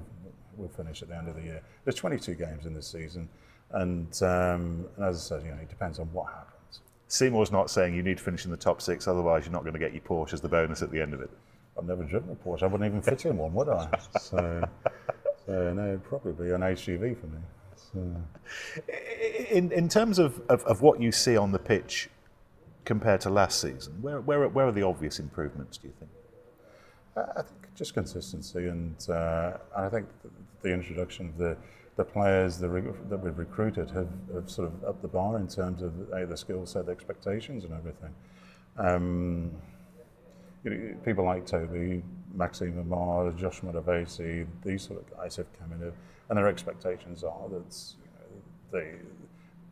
[0.56, 1.62] we'll finish at the end of the year.
[1.84, 3.28] There's 22 games in this season,
[3.72, 6.80] and, um, and as I said, you know, it depends on what happens.
[7.08, 9.74] Semore's not saying you need to finish in the top six, otherwise you're not going
[9.74, 11.30] to get your Porsche as the bonus at the end of it.
[11.78, 12.62] I've never driven a Porsche.
[12.62, 13.88] I wouldn't even fit in one, would I?
[14.18, 14.62] So,
[15.46, 17.38] so no, it'd probably be an HGV for me.
[17.92, 18.16] So.
[19.50, 22.08] In, in terms of, of, of, what you see on the pitch
[22.86, 26.10] compared to last season, where, where, where are the obvious improvements, do you think?
[27.16, 30.06] I think just consistency, and, uh, I think
[30.62, 31.56] the introduction of the,
[31.96, 35.92] the players that, we've recruited have, have, sort of upped the bar in terms of
[36.12, 38.14] uh, the skill set, the expectations, and everything.
[38.78, 39.50] Um,
[40.62, 45.72] you know, people like Toby, Maxime Amar, Josh Matavesi, these sort of guys have come
[45.72, 45.92] in,
[46.28, 48.94] and their expectations are that you know, they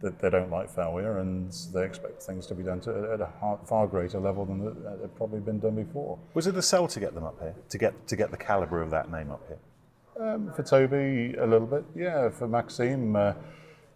[0.05, 3.59] that they don't like failure and they expect things to be done to, at a
[3.65, 4.61] far greater level than
[5.01, 6.19] had probably been done before.
[6.35, 8.83] Was it the sell to get them up here, to get to get the calibre
[8.83, 9.59] of that name up here?
[10.21, 12.29] Um, for Toby, a little bit, yeah.
[12.29, 13.33] For Maxime, uh,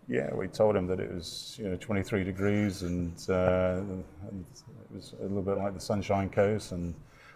[0.08, 3.82] yeah, we told him that it was you know 23 degrees and, uh,
[4.30, 6.72] and it was a little bit like the Sunshine Coast.
[6.72, 6.94] And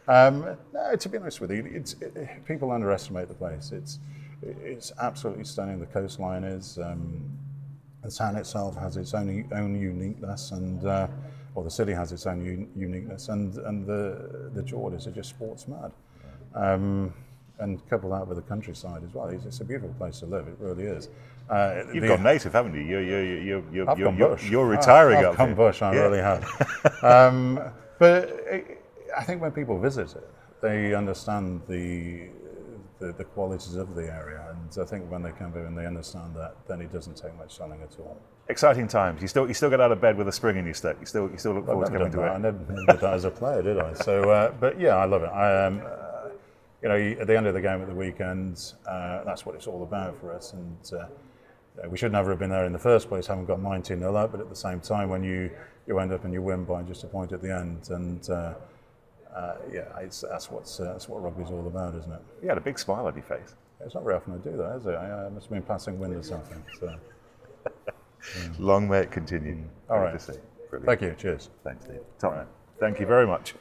[0.09, 3.71] um, no, to be honest with you, it's, it, people underestimate the place.
[3.71, 3.99] It's
[4.43, 5.79] it's absolutely stunning.
[5.79, 6.79] The coastline is.
[6.79, 7.39] Um,
[8.03, 11.07] the town itself has its own own uniqueness, and uh,
[11.55, 15.31] or the city has its own un- uniqueness, and and the the Geordies are just
[15.31, 15.93] sports mad.
[16.55, 17.13] Um,
[17.59, 19.29] and couple that with the countryside as well.
[19.29, 20.49] It's, it's, a beautiful place to live.
[20.49, 21.09] It really is.
[21.49, 22.81] Uh, You've the, gone native, haven't you?
[22.81, 24.51] You're, you're, you're, you're, I've you're, bush.
[24.51, 25.57] you're retiring I've, I've up come here.
[25.57, 26.01] bush, I yeah.
[26.01, 26.45] really have.
[27.05, 27.61] um,
[27.99, 28.85] but it,
[29.17, 30.29] I think when people visit it,
[30.61, 32.29] they understand the,
[33.03, 35.87] the, the qualities of the area, and I think when they come here and they
[35.87, 38.17] understand that, then it doesn't take much selling at all.
[38.49, 39.21] Exciting times.
[39.21, 40.97] You still you still get out of bed with a spring in your step.
[41.01, 42.27] You still you still look forward to coming to that.
[42.27, 42.35] it.
[42.35, 43.93] I never, did that as a player, did I?
[43.95, 45.31] So, uh, but yeah, I love it.
[45.31, 46.29] I, um, uh,
[46.83, 49.67] you know, at the end of the game at the weekend, uh, that's what it's
[49.67, 50.53] all about for us.
[50.53, 53.99] And uh, we should never have been there in the first place, having got 19
[53.99, 54.33] 0 up.
[54.33, 55.51] But at the same time, when you,
[55.87, 58.29] you end up and you win by just a point at the end, and
[59.35, 62.21] uh, uh, yeah, that's what's uh, that's what rugby's all about, isn't it?
[62.43, 63.55] You had a big smile on your face.
[63.85, 64.95] It's not very often I do that, is it?
[64.95, 66.63] I, I must have been passing wind or something.
[66.79, 66.87] So.
[67.67, 67.73] Yeah.
[68.59, 69.55] Long may it continue.
[69.55, 69.65] Mm.
[69.91, 70.21] All right.
[70.85, 71.15] Thank you.
[71.19, 71.51] Cheers.
[71.65, 72.01] Thanks, Steve.
[72.19, 72.47] Tom, right.
[72.79, 73.55] thank you very much.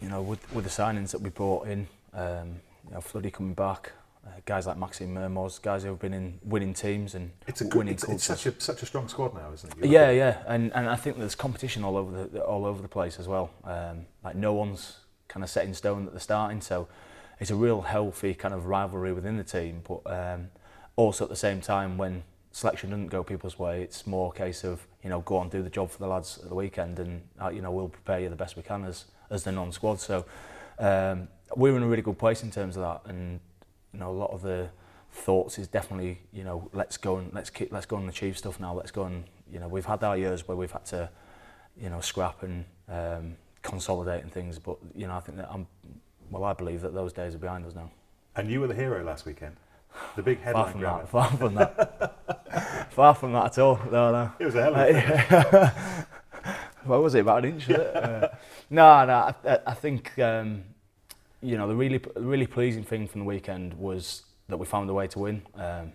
[0.00, 3.54] You know, with, with the signings that we brought in, um, you know, Floody coming
[3.54, 3.92] back,
[4.28, 7.64] uh, guys like Maxime Mermoz, guys who have been in winning teams and it's a
[7.64, 9.78] good, winning it's, it's such a such a strong squad now, isn't it?
[9.78, 12.88] You're yeah, yeah, and and I think there's competition all over the all over the
[12.88, 13.50] place as well.
[13.64, 14.98] Um, like no one's
[15.28, 16.88] kind of set in stone at the starting, so
[17.40, 19.82] it's a real healthy kind of rivalry within the team.
[19.86, 20.48] But um,
[20.96, 24.64] also at the same time, when selection doesn't go people's way, it's more a case
[24.64, 27.22] of you know go on do the job for the lads at the weekend, and
[27.40, 30.00] uh, you know we'll prepare you the best we can as as the non-squad.
[30.00, 30.24] So
[30.78, 33.40] um, we're in a really good place in terms of that, and
[33.92, 34.70] you know a lot of the
[35.10, 38.60] thoughts is definitely you know let's go and let's keep, let's go and achieve stuff
[38.60, 38.74] now.
[38.74, 41.10] Let's go and you know we've had our years where we've had to
[41.80, 45.66] you know scrap and um, consolidate and things, but you know I think that I'm
[46.30, 47.90] well I believe that those days are behind us now.
[48.36, 49.56] And you were the hero last weekend.
[50.14, 51.00] The big headline far from grabber.
[51.00, 53.80] that, far from that, far from that at all.
[53.90, 54.32] No, no.
[54.38, 56.06] It was a hell of a
[56.84, 57.70] what was it about an inch?
[57.70, 58.28] uh,
[58.70, 59.34] no, no.
[59.44, 60.64] I, I think um,
[61.42, 64.94] you know the really, really pleasing thing from the weekend was that we found a
[64.94, 65.42] way to win.
[65.54, 65.92] Um,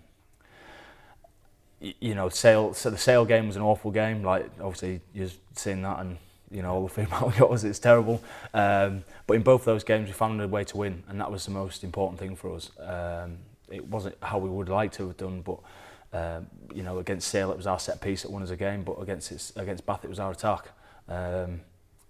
[2.00, 2.74] you know, sale.
[2.74, 4.24] So the sale game was an awful game.
[4.24, 6.18] Like obviously you've seen that, and
[6.50, 8.24] you know all the feedback we got was it's terrible.
[8.54, 11.46] Um, but in both those games, we found a way to win, and that was
[11.46, 12.72] the most important thing for us.
[12.80, 13.38] Um,
[13.70, 15.60] it wasn't how we would like to have done, but
[16.14, 18.84] um, you know, against Sale it was our set piece that won us a game,
[18.84, 20.70] but against its, against Bath it was our attack.
[21.10, 21.62] Um,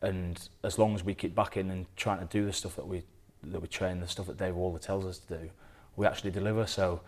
[0.01, 3.03] and as long as we keep backing and trying to do the stuff that we
[3.45, 5.49] that we train, the stuff that Dave Walder tells us to do,
[5.95, 6.65] we actually deliver.
[6.65, 7.01] So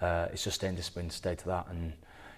[0.00, 1.92] uh, it's just staying disciplined stay to that, and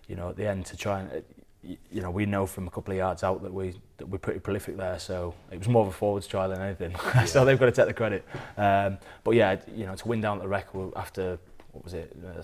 [0.08, 1.22] you know, at the end to try and
[1.62, 4.40] you know, we know from a couple of yards out that we that we're pretty
[4.40, 4.98] prolific there.
[4.98, 6.94] So it was more of a forwards try than anything.
[7.14, 7.24] Yeah.
[7.24, 8.24] so they've got to take the credit.
[8.56, 11.38] Um, but yeah, you know, to win down at the Rec after
[11.72, 12.42] what was it, uh,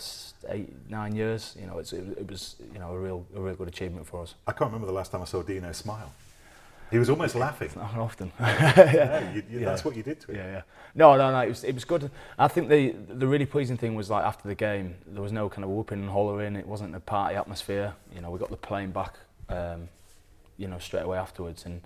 [0.52, 1.56] eight, nine years.
[1.60, 4.22] You know, it's, it, it was you know a real a real good achievement for
[4.22, 4.34] us.
[4.46, 6.12] I can't remember the last time I saw Dino smile.
[6.90, 7.70] He was almost laughing.
[7.76, 8.32] Not often.
[8.40, 9.64] yeah, you, you, yeah.
[9.66, 10.36] That's what you did to him.
[10.36, 10.62] Yeah, yeah.
[10.94, 11.40] No, no, no.
[11.40, 12.10] It was, it was good.
[12.38, 15.48] I think the the really pleasing thing was like after the game, there was no
[15.48, 16.56] kind of whooping and hollering.
[16.56, 17.94] It wasn't a party atmosphere.
[18.14, 19.16] You know, we got the plane back,
[19.48, 19.88] um,
[20.56, 21.82] you know, straight away afterwards, and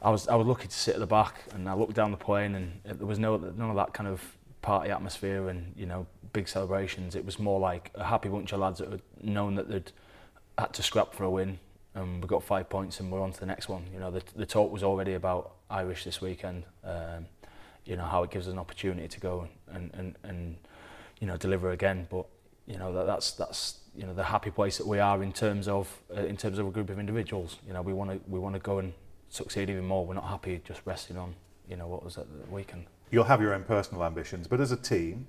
[0.00, 2.16] I was I was lucky to sit at the back, and I looked down the
[2.16, 4.22] plane, and there was no none of that kind of
[4.62, 7.14] party atmosphere and you know big celebrations.
[7.14, 9.92] It was more like a happy bunch of lads that had known that they'd
[10.56, 11.58] had to scrap for a win
[11.98, 13.84] and we got five points and we're on to the next one.
[13.92, 16.64] You know, the, the talk was already about Irish this weekend.
[16.84, 17.26] Um,
[17.84, 20.56] you know how it gives us an opportunity to go and and, and
[21.20, 22.06] you know deliver again.
[22.10, 22.26] But
[22.66, 25.68] you know that that's that's you know the happy place that we are in terms
[25.68, 27.56] of uh, in terms of a group of individuals.
[27.66, 28.92] You know we want to we want to go and
[29.30, 30.06] succeed even more.
[30.06, 31.34] We're not happy just resting on
[31.68, 32.86] you know what was at the weekend.
[33.10, 35.26] You'll have your own personal ambitions, but as a team,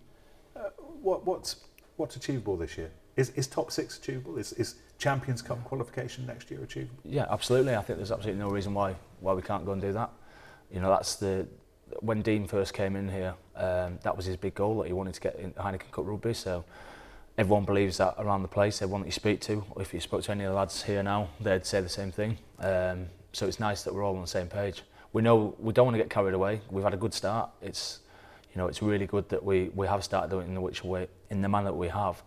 [0.55, 0.70] uh,
[1.01, 1.55] what what's
[1.95, 2.91] what's achievable this year?
[3.15, 4.38] Is, is top six achievable?
[4.38, 7.00] Is, is Champions Cup qualification next year achievable?
[7.04, 7.76] Yeah, absolutely.
[7.76, 10.12] I think there's absolutely no reason why why we can't go and do that.
[10.72, 11.47] You know, that's the
[12.02, 15.16] when Dean first came in here, um, that was his big goal that he wanted
[15.16, 16.34] to get in Heineken Cup rugby.
[16.34, 16.64] So
[17.38, 18.82] everyone believes that around the place.
[18.82, 21.30] Everyone that you speak to, if you spoke to any of the lads here now,
[21.39, 22.38] they'd say the same thing.
[22.60, 24.84] Um, so it's nice that we're all on the same page.
[25.14, 26.62] We know we don't want to get carried away.
[26.70, 27.50] We've had a good start.
[27.62, 28.00] It's
[28.54, 31.41] you know it's really good that we, we have started in the which way in
[31.41, 32.22] the manner that we have.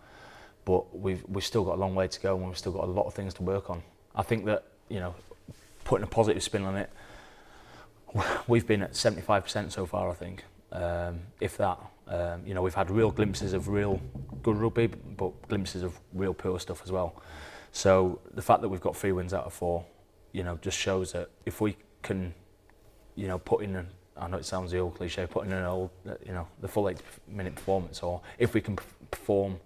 [0.64, 2.90] But we've we've still got a long way to go and we've still got a
[2.90, 3.82] lot of things to work on.
[4.14, 5.14] I think that you know
[5.84, 6.90] putting a positive spin on it
[8.48, 11.78] we've been at 75% so far, I think, um, if that.
[12.08, 14.00] Um, you know, we've had real glimpses of real
[14.42, 17.22] good rugby, but glimpses of real poor stuff as well.
[17.70, 19.84] So the fact that we've got three wins out of four,
[20.32, 22.34] you know, just shows that if we can,
[23.14, 23.86] you know, put in,
[24.16, 25.90] I know it sounds the old cliche, put in an old,
[26.26, 28.76] you know, the full eight minute performance, or if we can
[29.10, 29.58] perform,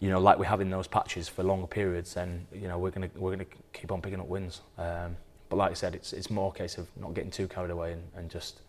[0.00, 2.90] you know, like we have in those patches for longer periods, then you know we're
[2.90, 4.60] gonna we're gonna keep on picking up wins.
[4.76, 5.16] Um,
[5.48, 7.92] but like I said, it's it's more a case of not getting too carried away
[7.92, 8.60] and, and just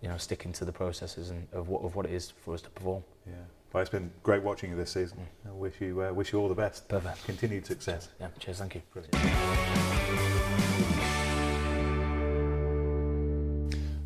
[0.00, 2.62] you know sticking to the processes and of what of what it is for us
[2.62, 3.04] to perform.
[3.26, 3.34] Yeah.
[3.72, 5.18] Well, it's been great watching you this season.
[5.46, 5.50] Mm.
[5.50, 6.88] I wish you uh, wish you all the best.
[6.88, 7.24] Perfect.
[7.24, 8.08] Continued success.
[8.20, 8.28] Yeah.
[8.38, 8.58] Cheers.
[8.58, 8.82] Thank you.
[8.92, 9.14] Brilliant.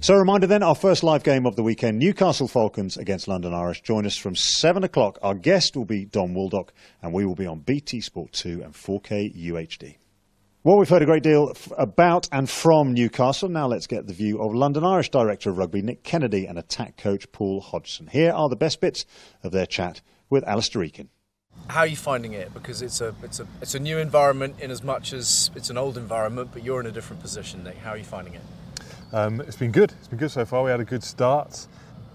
[0.06, 3.52] So, a reminder then, our first live game of the weekend, Newcastle Falcons against London
[3.52, 3.82] Irish.
[3.82, 5.18] Join us from 7 o'clock.
[5.20, 6.68] Our guest will be Don Wooldock,
[7.02, 9.96] and we will be on BT Sport 2 and 4K UHD.
[10.62, 13.48] Well, we've heard a great deal about and from Newcastle.
[13.48, 16.96] Now let's get the view of London Irish Director of Rugby Nick Kennedy and attack
[16.96, 18.06] coach Paul Hodgson.
[18.06, 19.06] Here are the best bits
[19.42, 21.08] of their chat with Alastair Eykyn.
[21.66, 22.54] How are you finding it?
[22.54, 25.76] Because it's a it's a it's a new environment in as much as it's an
[25.76, 27.78] old environment, but you're in a different position, Nick.
[27.78, 28.42] How are you finding it?
[29.12, 29.92] Um, it's been good.
[29.98, 30.64] It's been good so far.
[30.64, 31.66] We had a good start.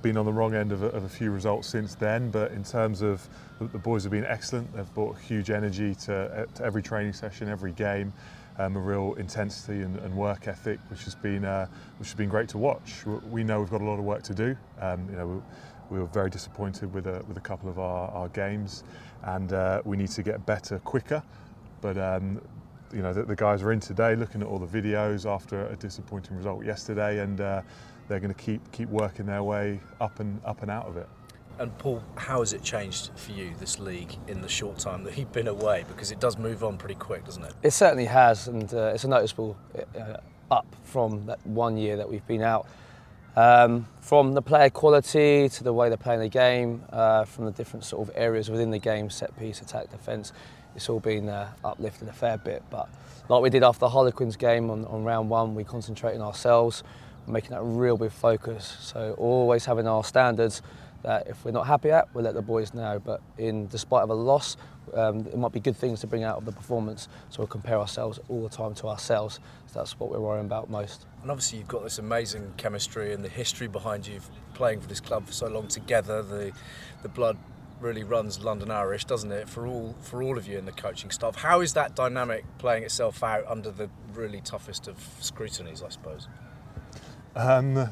[0.01, 2.63] Been on the wrong end of a, of a few results since then, but in
[2.63, 3.27] terms of
[3.59, 4.75] the boys have been excellent.
[4.75, 8.11] They've brought huge energy to, to every training session, every game
[8.57, 11.67] um, a real intensity and, and, work ethic, which has been uh,
[11.97, 13.05] which has been great to watch.
[13.29, 14.55] We know we've got a lot of work to do.
[14.79, 15.27] Um, you know,
[15.89, 18.83] we, we, were very disappointed with a, with a couple of our, our games,
[19.23, 21.23] and uh, we need to get better quicker.
[21.81, 22.41] But um,
[22.93, 25.75] you know, the, the, guys are in today, looking at all the videos after a
[25.75, 27.61] disappointing result yesterday, and uh,
[28.07, 31.07] they're going to keep keep working their way up and up and out of it.
[31.59, 35.17] And Paul, how has it changed for you, this league, in the short time that
[35.17, 35.85] you've been away?
[35.87, 37.53] Because it does move on pretty quick, doesn't it?
[37.61, 39.57] It certainly has, and uh, it's a noticeable
[39.95, 40.17] uh,
[40.49, 42.67] up from that one year that we've been out.
[43.35, 47.51] Um, from the player quality to the way they're playing the game, uh, from the
[47.51, 50.33] different sort of areas within the game, set piece, attack, defence,
[50.75, 52.63] it's all been uh, uplifted a fair bit.
[52.69, 52.89] But
[53.29, 56.83] like we did after the Harlequins game on, on round one, we concentrate on ourselves,
[57.27, 58.77] making that real big focus.
[58.81, 60.61] So always having our standards
[61.03, 63.01] that if we're not happy at, we'll let the boys know.
[63.03, 64.57] But in despite of a loss,
[64.93, 67.07] um, it might be good things to bring out of the performance.
[67.29, 69.39] So we'll compare ourselves all the time to ourselves.
[69.67, 71.05] So that's what we're worrying about most.
[71.21, 74.19] And obviously, you've got this amazing chemistry and the history behind you
[74.53, 76.21] playing for this club for so long together.
[76.21, 76.51] The
[77.01, 77.37] the blood
[77.81, 79.49] really runs London Irish, doesn't it?
[79.49, 81.35] For all for all of you in the coaching staff.
[81.35, 86.27] How is that dynamic playing itself out under the really toughest of scrutinies, I suppose?
[87.35, 87.89] Um,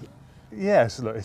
[0.52, 1.16] Yes, look,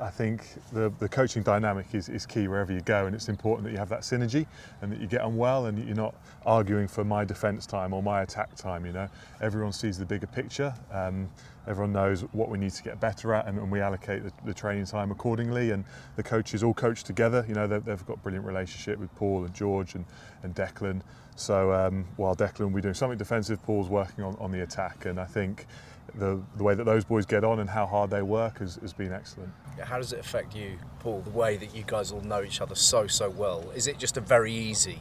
[0.00, 3.64] I think the, the coaching dynamic is, is key wherever you go, and it's important
[3.64, 4.44] that you have that synergy
[4.80, 8.02] and that you get on well and you're not arguing for my defence time or
[8.02, 8.84] my attack time.
[8.84, 9.08] You know,
[9.40, 10.74] everyone sees the bigger picture.
[10.90, 11.30] Um,
[11.68, 14.54] everyone knows what we need to get better at, and, and we allocate the, the,
[14.54, 15.70] training time accordingly.
[15.70, 15.84] And
[16.16, 17.44] the coaches all coach together.
[17.46, 20.04] You know, they've, they've got brilliant relationship with Paul and George and,
[20.42, 21.02] and Declan.
[21.36, 25.06] So um, while Declan will be doing something defensive, Paul's working on, on the attack,
[25.06, 25.66] and I think
[26.14, 28.92] the, the way that those boys get on and how hard they work has, has
[28.92, 29.50] been excellent.
[29.82, 32.74] How does it affect you, Paul, the way that you guys all know each other
[32.74, 33.70] so, so well?
[33.74, 34.98] Is it just a very easy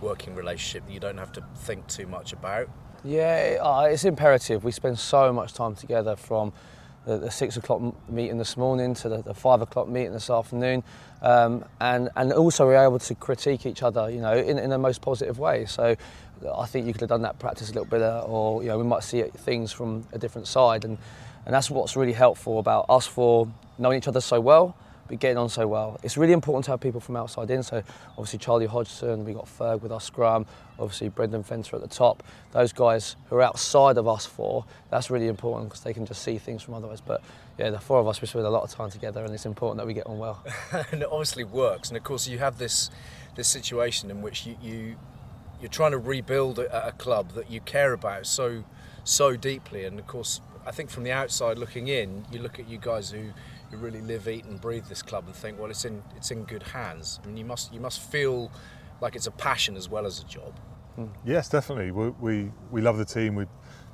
[0.00, 2.68] working relationship that you don't have to think too much about?
[3.04, 4.64] Yeah, uh, it's imperative.
[4.64, 6.52] We spend so much time together from
[7.04, 7.80] the, the six o'clock
[8.10, 10.82] meeting this morning to the, the five o'clock meeting this afternoon,
[11.22, 14.78] um, and and also we're able to critique each other, you know, in, in the
[14.78, 15.66] most positive way.
[15.66, 15.94] So
[16.56, 18.84] I think you could have done that practice a little bit, or you know, we
[18.84, 20.98] might see things from a different side, and
[21.46, 24.76] and that's what's really helpful about us for knowing each other so well.
[25.06, 26.00] been getting on so well.
[26.02, 27.62] It's really important to have people from outside in.
[27.62, 30.44] So obviously Charlie Hodgson, we got Ferg with our scrum,
[30.80, 32.24] obviously Brendan Venter at the top.
[32.50, 36.22] Those guys who are outside of us four, that's really important because they can just
[36.22, 37.00] see things from others.
[37.00, 37.22] But
[37.58, 39.78] yeah, the four of us we spend a lot of time together, and it's important
[39.78, 40.44] that we get on well.
[40.90, 41.88] and it obviously works.
[41.90, 42.90] And of course, you have this
[43.36, 44.96] this situation in which you, you
[45.66, 48.62] you're trying to rebuild a, a club that you care about so
[49.02, 49.84] so deeply.
[49.84, 53.10] And of course, I think from the outside looking in, you look at you guys
[53.10, 53.30] who,
[53.70, 56.44] who really live, eat, and breathe this club, and think, well, it's in it's in
[56.44, 57.18] good hands.
[57.20, 58.52] I mean, you must you must feel
[59.00, 60.56] like it's a passion as well as a job.
[60.94, 61.06] Hmm.
[61.24, 61.90] Yes, definitely.
[61.90, 63.34] We, we we love the team.
[63.34, 63.46] We,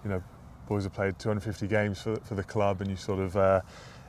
[0.04, 0.22] you know,
[0.68, 3.62] boys have played 250 games for for the club, and you sort of uh,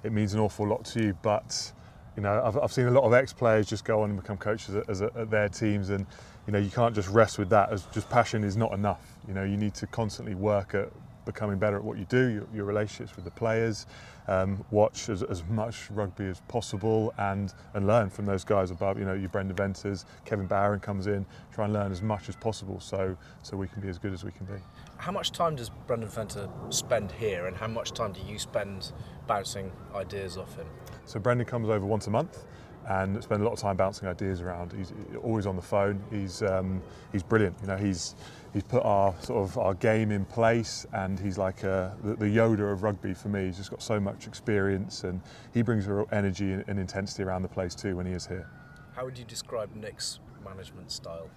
[0.03, 1.18] it means an awful lot to you.
[1.22, 1.72] But
[2.18, 4.76] you know, I've, I've seen a lot of ex-players just go on and become coaches
[4.76, 6.05] at, at their teams, and
[6.46, 7.72] you know, you can't just rest with that.
[7.72, 9.02] As just passion is not enough.
[9.28, 10.89] You know, you need to constantly work at
[11.26, 13.86] becoming better at what you do, your, your relationships with the players,
[14.28, 18.98] um, watch as, as, much rugby as possible, and and learn from those guys above.
[18.98, 22.36] You know, your Brendan Venters, Kevin Barron comes in, try and learn as much as
[22.36, 24.62] possible, so so we can be as good as we can be.
[24.98, 28.91] How much time does Brendan Venter spend here, and how much time do you spend
[29.28, 30.68] bouncing ideas off him?
[31.06, 32.46] So Brendan comes over once a month
[32.88, 34.74] and spend a lot of time bouncing ideas around.
[34.74, 36.02] He's always on the phone.
[36.12, 36.82] He's um,
[37.12, 37.56] he's brilliant.
[37.62, 38.16] You know, he's
[38.54, 42.26] he's put our sort of our game in place, and he's like a, the, the,
[42.26, 43.46] Yoda of rugby for me.
[43.46, 45.22] He's just got so much experience, and
[45.54, 48.28] he brings a real energy and, and intensity around the place too when he is
[48.28, 48.48] here.
[48.96, 51.30] How would you describe Nick's management style?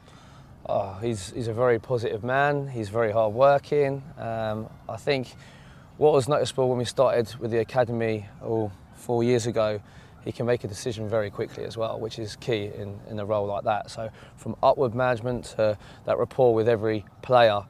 [0.69, 2.69] Oh, he's he's a very positive man.
[2.69, 4.03] He's very hardworking.
[4.19, 5.35] Um, I think
[5.97, 9.81] what was noticeable when we started with the academy oh, four years ago
[10.27, 13.25] he can make a decision very quickly as well, which is key in, in a
[13.25, 13.89] role like that.
[13.89, 17.61] So from upward management to that rapport with every player,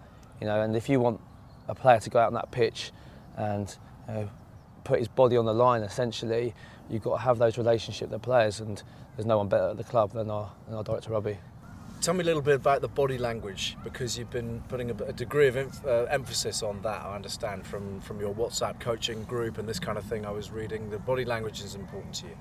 [0.40, 1.20] you know, and if you want
[1.68, 2.92] a player to go out on that pitch
[3.36, 3.76] and
[4.08, 4.30] you know,
[4.84, 6.54] put his body on the line, essentially,
[6.88, 8.82] you've got to have those relationships with the players, and
[9.16, 11.36] there's no one better at the club than our, than our director Robbie.
[12.00, 15.12] Tell me a little bit about the body language because you've been putting a, a
[15.12, 17.02] degree of uh, emphasis on that.
[17.02, 20.26] I understand from from your WhatsApp coaching group and this kind of thing.
[20.26, 22.36] I was reading the body language is important to you.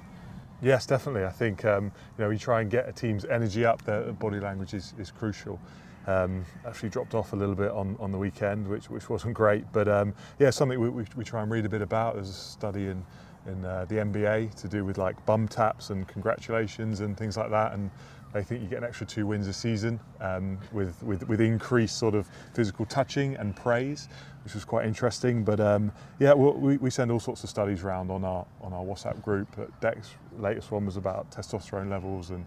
[0.61, 1.25] Yes, definitely.
[1.25, 1.85] I think um,
[2.17, 3.83] you know we try and get a team's energy up.
[3.83, 5.59] The body language is, is crucial.
[6.07, 9.65] Um, actually dropped off a little bit on, on the weekend, which which wasn't great.
[9.71, 12.15] But um, yeah, something we, we, we, try and read a bit about.
[12.15, 13.03] There's a study in
[13.47, 17.49] in uh, the NBA to do with like bum taps and congratulations and things like
[17.51, 17.73] that.
[17.73, 17.89] And
[18.35, 21.97] I think you get an extra two wins a season um, with, with, with increased
[21.97, 24.09] sort of physical touching and praise,
[24.43, 25.43] which was quite interesting.
[25.45, 28.83] But um, yeah, we, we send all sorts of studies around on our on our
[28.83, 29.47] WhatsApp group.
[29.79, 32.45] Deck's latest one was about testosterone levels and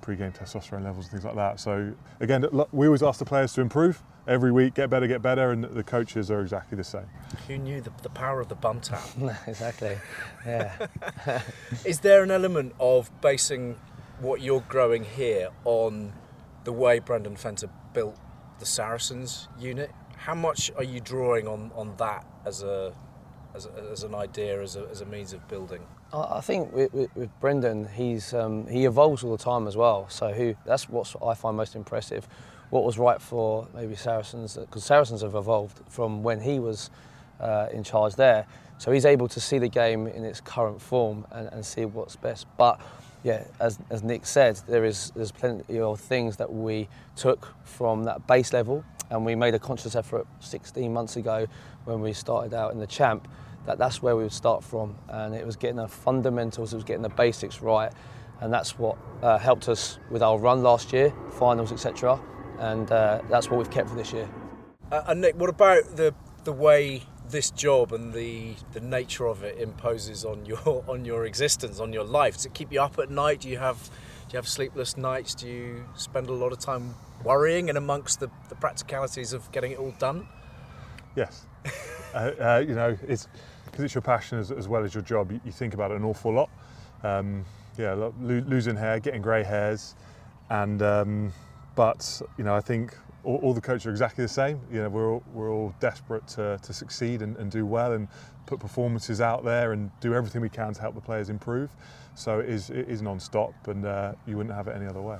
[0.00, 1.58] pre-game testosterone levels and things like that.
[1.58, 5.50] So again, we always ask the players to improve every week, get better, get better,
[5.50, 7.06] and the coaches are exactly the same.
[7.48, 9.02] Who knew the, the power of the bum tap?
[9.46, 9.98] exactly.
[10.46, 10.86] Yeah.
[11.84, 13.76] Is there an element of basing
[14.20, 16.12] what you're growing here on
[16.64, 18.16] the way Brendan Venter built
[18.58, 19.90] the Saracens unit.
[20.16, 22.92] How much are you drawing on, on that as a
[23.54, 25.86] as, a, as an idea, as a, as a means of building?
[26.12, 30.08] I think with, with, with Brendan, he's um, he evolves all the time as well.
[30.08, 32.28] So who that's what I find most impressive.
[32.70, 36.90] What was right for maybe Saracens, because Saracens have evolved from when he was
[37.40, 38.46] uh, in charge there.
[38.78, 42.16] So he's able to see the game in its current form and, and see what's
[42.16, 42.46] best.
[42.56, 42.80] But
[43.24, 48.04] yeah, as, as Nick said, there is there's plenty of things that we took from
[48.04, 51.46] that base level, and we made a conscious effort 16 months ago
[51.86, 53.26] when we started out in the champ.
[53.64, 56.84] That that's where we would start from, and it was getting the fundamentals, it was
[56.84, 57.90] getting the basics right,
[58.42, 62.20] and that's what uh, helped us with our run last year, finals, etc.
[62.58, 64.28] And uh, that's what we've kept for this year.
[64.92, 66.14] Uh, and Nick, what about the
[66.44, 71.24] the way this job and the the nature of it imposes on your on your
[71.24, 72.34] existence, on your life?
[72.34, 73.40] Does it keep you up at night?
[73.40, 73.90] Do you have
[74.28, 75.34] do you have sleepless nights?
[75.34, 79.72] Do you spend a lot of time worrying and amongst the, the practicalities of getting
[79.72, 80.26] it all done?
[81.14, 81.46] Yes.
[82.14, 83.28] uh, uh, you know, it's
[83.64, 85.32] because it's your passion as, as, well as your job.
[85.32, 86.50] You, you, think about it an awful lot.
[87.02, 87.44] Um,
[87.76, 89.94] yeah, lo- losing hair, getting grey hairs,
[90.48, 91.32] and um,
[91.74, 94.60] but you know, I think all, all, the coaches are exactly the same.
[94.70, 98.08] You know, we're all, we're all desperate to, to succeed and, and, do well and
[98.46, 101.70] put performances out there and do everything we can to help the players improve.
[102.14, 105.18] So it is, it is non-stop and uh, you wouldn't have it any other way.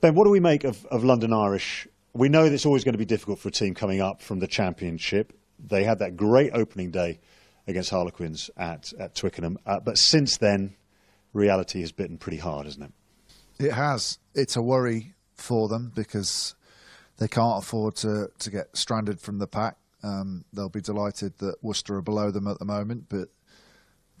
[0.00, 1.88] Ben, what do we make of, of London Irish?
[2.12, 4.38] We know that it's always going to be difficult for a team coming up from
[4.38, 5.32] the Championship.
[5.58, 7.18] They had that great opening day
[7.66, 9.58] against Harlequins at, at Twickenham.
[9.66, 10.76] Uh, but since then,
[11.32, 13.66] reality has bitten pretty hard, hasn't it?
[13.66, 14.18] It has.
[14.34, 16.54] It's a worry for them because
[17.18, 19.76] they can't afford to, to get stranded from the pack.
[20.02, 23.28] Um, they'll be delighted that Worcester are below them at the moment, but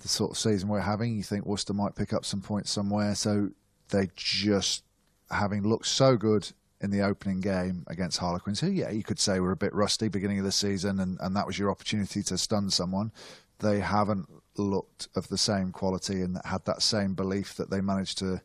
[0.00, 3.14] the sort of season we're having, you think Worcester might pick up some points somewhere.
[3.14, 3.50] So
[3.90, 4.84] they just,
[5.30, 6.50] having looked so good
[6.80, 10.08] in the opening game against Harlequins, who, yeah, you could say were a bit rusty
[10.08, 13.12] beginning of the season, and, and that was your opportunity to stun someone.
[13.60, 14.28] They haven't
[14.58, 18.40] looked of the same quality and had that same belief that they managed to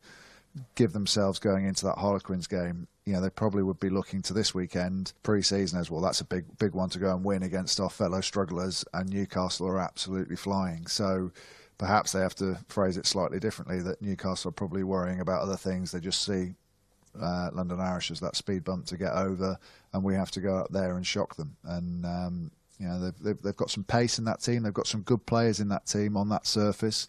[0.75, 2.87] give themselves going into that Harlequins game.
[3.05, 6.01] You know, they probably would be looking to this weekend pre-season as well.
[6.01, 9.67] That's a big, big one to go and win against our fellow strugglers, and Newcastle
[9.67, 10.87] are absolutely flying.
[10.87, 11.31] So
[11.77, 13.81] perhaps they have to phrase it slightly differently.
[13.81, 15.91] That Newcastle are probably worrying about other things.
[15.91, 16.53] They just see
[17.19, 19.57] uh, London Irish as that speed bump to get over,
[19.91, 21.57] and we have to go up there and shock them.
[21.63, 22.51] And um,
[22.83, 24.63] you know, they've, they've, they've got some pace in that team.
[24.63, 27.07] They've got some good players in that team on that surface.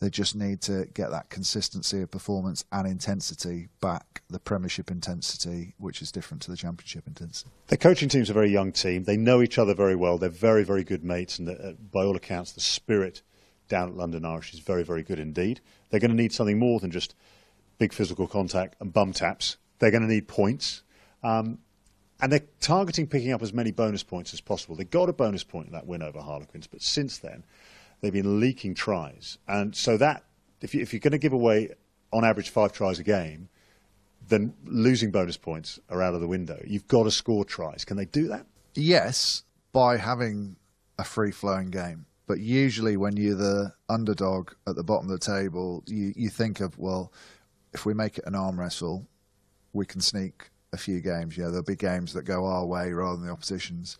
[0.00, 5.74] They just need to get that consistency of performance and intensity back, the Premiership intensity,
[5.78, 7.50] which is different to the Championship intensity.
[7.68, 9.04] The coaching team's a very young team.
[9.04, 10.18] They know each other very well.
[10.18, 13.22] They're very, very good mates, and the, uh, by all accounts, the spirit
[13.68, 15.60] down at London Irish is very, very good indeed.
[15.88, 17.14] They're going to need something more than just
[17.78, 19.56] big physical contact and bum taps.
[19.78, 20.82] They're going to need points.
[21.22, 21.58] Um,
[22.20, 24.74] and they're targeting picking up as many bonus points as possible.
[24.74, 27.44] They got a bonus point in that win over Harlequins, but since then,
[28.00, 29.38] they've been leaking tries.
[29.46, 30.24] And so that,
[30.60, 31.70] if, you, if you're going to give away,
[32.12, 33.48] on average, five tries a game,
[34.28, 36.60] then losing bonus points are out of the window.
[36.66, 37.84] You've got to score tries.
[37.84, 38.46] Can they do that?
[38.74, 40.56] Yes, by having
[40.98, 42.06] a free flowing game.
[42.26, 46.60] But usually, when you're the underdog at the bottom of the table, you, you think
[46.60, 47.12] of, well,
[47.72, 49.06] if we make it an arm wrestle,
[49.72, 51.36] we can sneak a few games.
[51.36, 53.98] You know, there'll be games that go our way rather than the opposition's.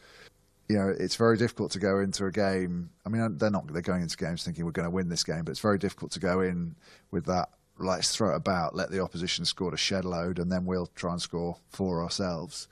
[0.69, 2.91] You know, it's very difficult to go into a game.
[3.05, 5.45] I mean, they're not they're going into games thinking we're going to win this game,
[5.45, 6.77] but it's very difficult to go in
[7.11, 7.51] with that.
[7.79, 11.13] Let's throw it about, let the opposition score a shed load, and then we'll try
[11.13, 12.69] and score for ourselves.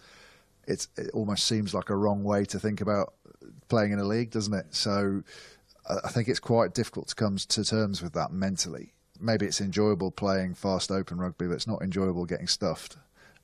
[0.67, 3.13] It's, it almost seems like a wrong way to think about
[3.69, 4.75] playing in a league, doesn't it?
[4.75, 5.23] So
[5.87, 8.95] I think it's quite difficult to come to terms with that mentally.
[9.21, 12.97] Maybe it's enjoyable playing fast open rugby, but it's not enjoyable getting stuffed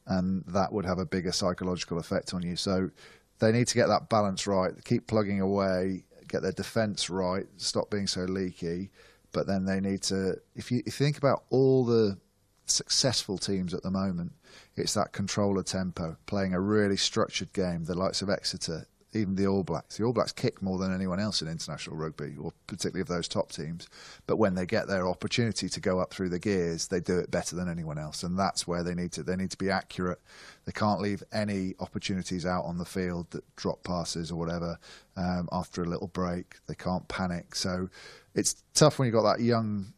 [0.07, 2.57] and that would have a bigger psychological effect on you.
[2.57, 2.91] So
[3.39, 7.91] they need to get that balance right, keep plugging away, get their defence right, stop
[7.91, 8.91] being so leaky.
[9.33, 12.19] But then they need to, if you, if you think about all the
[12.67, 14.33] successful teams at the moment,
[14.77, 19.47] it's that controller tempo, playing a really structured game, the likes of Exeter, even the
[19.47, 19.97] All Blacks.
[19.97, 23.29] The All Blacks kick more than anyone else in international rugby, or particularly of those
[23.29, 23.89] top teams.
[24.27, 27.31] But when they get their opportunity to go up through the gears, they do it
[27.31, 29.23] better than anyone else, and that's where they need to.
[29.23, 30.21] They need to be accurate.
[30.65, 34.79] They can't leave any opportunities out on the field that drop passes or whatever
[35.17, 36.57] um, after a little break.
[36.67, 37.55] They can't panic.
[37.55, 37.89] So
[38.35, 39.93] it's tough when you've got that young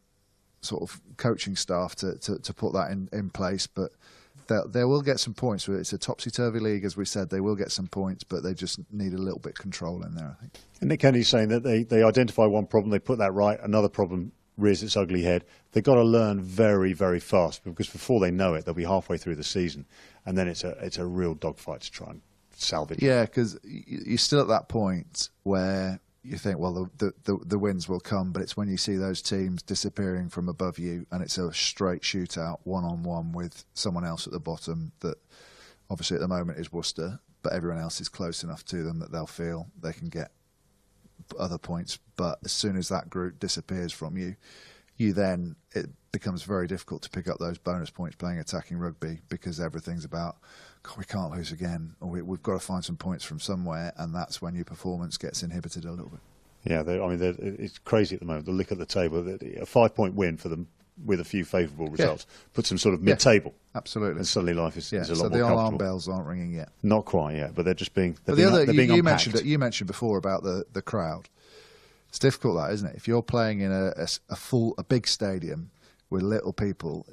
[0.61, 3.91] sort of coaching staff to, to, to put that in, in place, but
[4.67, 5.67] they will get some points.
[5.67, 7.29] It's a topsy turvy league, as we said.
[7.29, 10.15] They will get some points, but they just need a little bit of control in
[10.15, 10.53] there, I think.
[10.79, 13.89] And Nick Kennedy's saying that they, they identify one problem, they put that right, another
[13.89, 15.45] problem rears its ugly head.
[15.71, 19.17] They've got to learn very, very fast because before they know it, they'll be halfway
[19.17, 19.85] through the season,
[20.25, 23.01] and then it's a it's a real dogfight to try and salvage.
[23.01, 27.89] Yeah, because you're still at that point where you think, well, the, the, the wins
[27.89, 31.37] will come, but it's when you see those teams disappearing from above you and it's
[31.37, 35.17] a straight shootout, one on one with someone else at the bottom that
[35.89, 39.11] obviously at the moment is Worcester, but everyone else is close enough to them that
[39.11, 40.31] they'll feel they can get
[41.37, 41.99] other points.
[42.15, 44.35] But as soon as that group disappears from you,
[44.95, 49.19] you then it becomes very difficult to pick up those bonus points playing attacking rugby
[49.27, 50.37] because everything's about
[50.97, 54.13] we can't lose again, or we, have got to find some points from somewhere, and
[54.13, 56.19] that's when your performance gets inhibited a little bit.
[56.65, 57.19] Yeah, I mean,
[57.59, 58.45] it's crazy at the moment.
[58.45, 60.67] The look at the table, a five-point win for them
[61.03, 62.35] with a few favourable results yeah.
[62.53, 63.53] puts them sort of mid-table.
[63.55, 64.19] Yeah, absolutely.
[64.19, 66.69] And suddenly life is, yeah, is a so lot the alarm bells aren't ringing yet.
[66.83, 68.17] Not quite yet, but they're just being.
[68.25, 70.81] They're but the being, other, you, being you mentioned you mentioned before about the the
[70.81, 71.29] crowd.
[72.09, 72.95] It's difficult, that isn't it?
[72.95, 75.71] If you're playing in a, a, a full, a big stadium
[76.11, 77.07] with little people,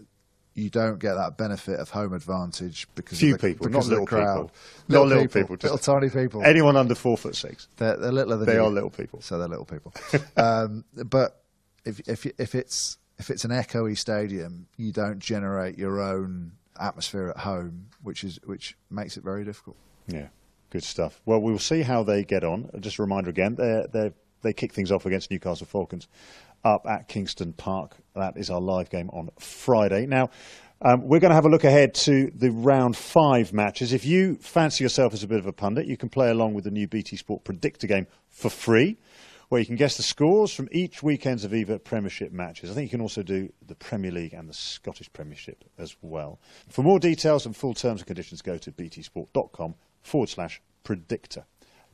[0.55, 3.92] you don't get that benefit of home advantage because few of the, people, because not
[3.92, 4.48] little crowd.
[4.48, 4.51] people,
[4.88, 6.42] little not little people, people, little tiny people.
[6.42, 8.64] Anyone under four foot six, they're, they're littler than they you.
[8.64, 9.20] are little people.
[9.20, 9.94] So they're little people.
[10.36, 11.43] um, but
[11.85, 17.28] if if if it's if it's an echoey stadium, you don't generate your own atmosphere
[17.28, 19.77] at home, which is which makes it very difficult.
[20.09, 20.28] Yeah,
[20.70, 21.20] good stuff.
[21.27, 22.70] Well, we'll see how they get on.
[22.81, 24.12] Just a reminder again, they they
[24.43, 26.09] they kick things off against Newcastle Falcons
[26.65, 27.97] up at Kingston Park.
[28.15, 30.07] That is our live game on Friday.
[30.07, 30.31] Now.
[30.82, 33.93] Um, we're going to have a look ahead to the round five matches.
[33.93, 36.65] If you fancy yourself as a bit of a pundit, you can play along with
[36.65, 38.97] the new BT Sport Predictor game for free,
[39.51, 42.70] where you can guess the scores from each weekend's Aviva Premiership matches.
[42.70, 46.41] I think you can also do the Premier League and the Scottish Premiership as well.
[46.70, 51.45] For more details and full terms and conditions, go to btsport.com forward slash predictor.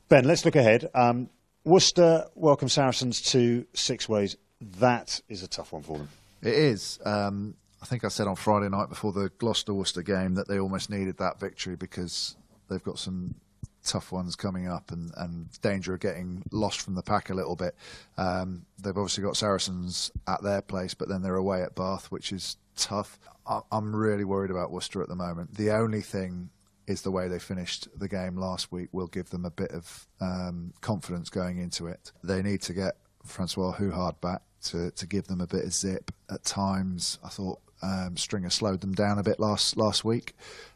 [0.07, 0.89] Ben, let's look ahead.
[0.95, 1.29] Um,
[1.65, 4.37] Worcester welcome Saracens to Sixways.
[4.61, 6.09] That is a tough one for them.
[6.41, 6.99] It is.
[7.05, 10.59] Um, I think I said on Friday night before the Gloucester Worcester game that they
[10.59, 12.35] almost needed that victory because
[12.69, 13.35] they've got some
[13.83, 17.55] tough ones coming up and, and danger of getting lost from the pack a little
[17.55, 17.75] bit.
[18.17, 22.31] Um, they've obviously got Saracens at their place, but then they're away at Bath, which
[22.31, 23.19] is tough.
[23.45, 25.55] I, I'm really worried about Worcester at the moment.
[25.55, 26.49] The only thing
[26.87, 30.07] is the way they finished the game last week will give them a bit of
[30.21, 32.11] um, confidence going into it.
[32.23, 32.95] They need to get
[33.29, 36.11] Francois Hougaard back to, to give them a bit of zip.
[36.29, 40.35] At times, I thought um, Stringer slowed them down a bit last last week.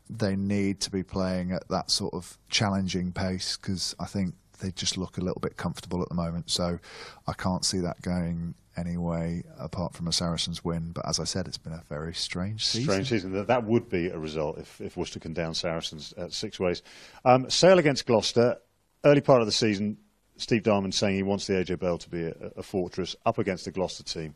[0.10, 4.72] They need to be playing at that sort of challenging pace because I think they
[4.72, 6.49] just look a little bit comfortable at the moment.
[6.49, 6.80] So
[7.28, 10.91] I can't see that going anyway apart from a Saracens win.
[10.91, 12.90] But as I said, it's been a very strange season.
[12.90, 13.32] Strange season.
[13.34, 16.82] That, that would be a result if, if Worcester can down Saracens at Sixways.
[17.26, 18.57] Um, Sale against Gloucester,
[19.03, 19.98] early part of the season,
[20.42, 23.66] Steve Diamond saying he wants the AJ Bell to be a, a fortress up against
[23.66, 24.34] the Gloucester team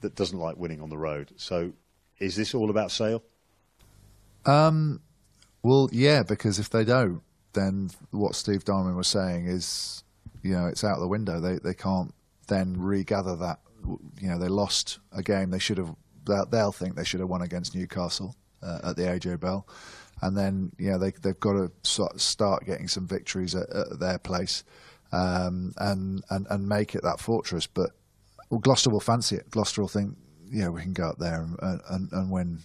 [0.00, 1.32] that doesn't like winning on the road.
[1.36, 1.72] So
[2.18, 3.22] is this all about Sale?
[4.44, 5.00] Um,
[5.62, 7.22] well, yeah, because if they don't,
[7.52, 10.04] then what Steve Diamond was saying is,
[10.42, 11.40] you know, it's out the window.
[11.40, 12.14] They they can't
[12.46, 13.58] then regather that.
[14.20, 15.94] You know, they lost a game they should have.
[16.24, 19.66] They'll think they should have won against Newcastle uh, at the AJ Bell,
[20.22, 24.18] and then you know they they've got to start getting some victories at, at their
[24.18, 24.62] place,
[25.12, 27.66] um, and and and make it that fortress.
[27.66, 27.90] But
[28.50, 29.50] well, Gloucester will fancy it.
[29.50, 30.16] Gloucester will think,
[30.50, 32.60] yeah, we can go up there and, and, and win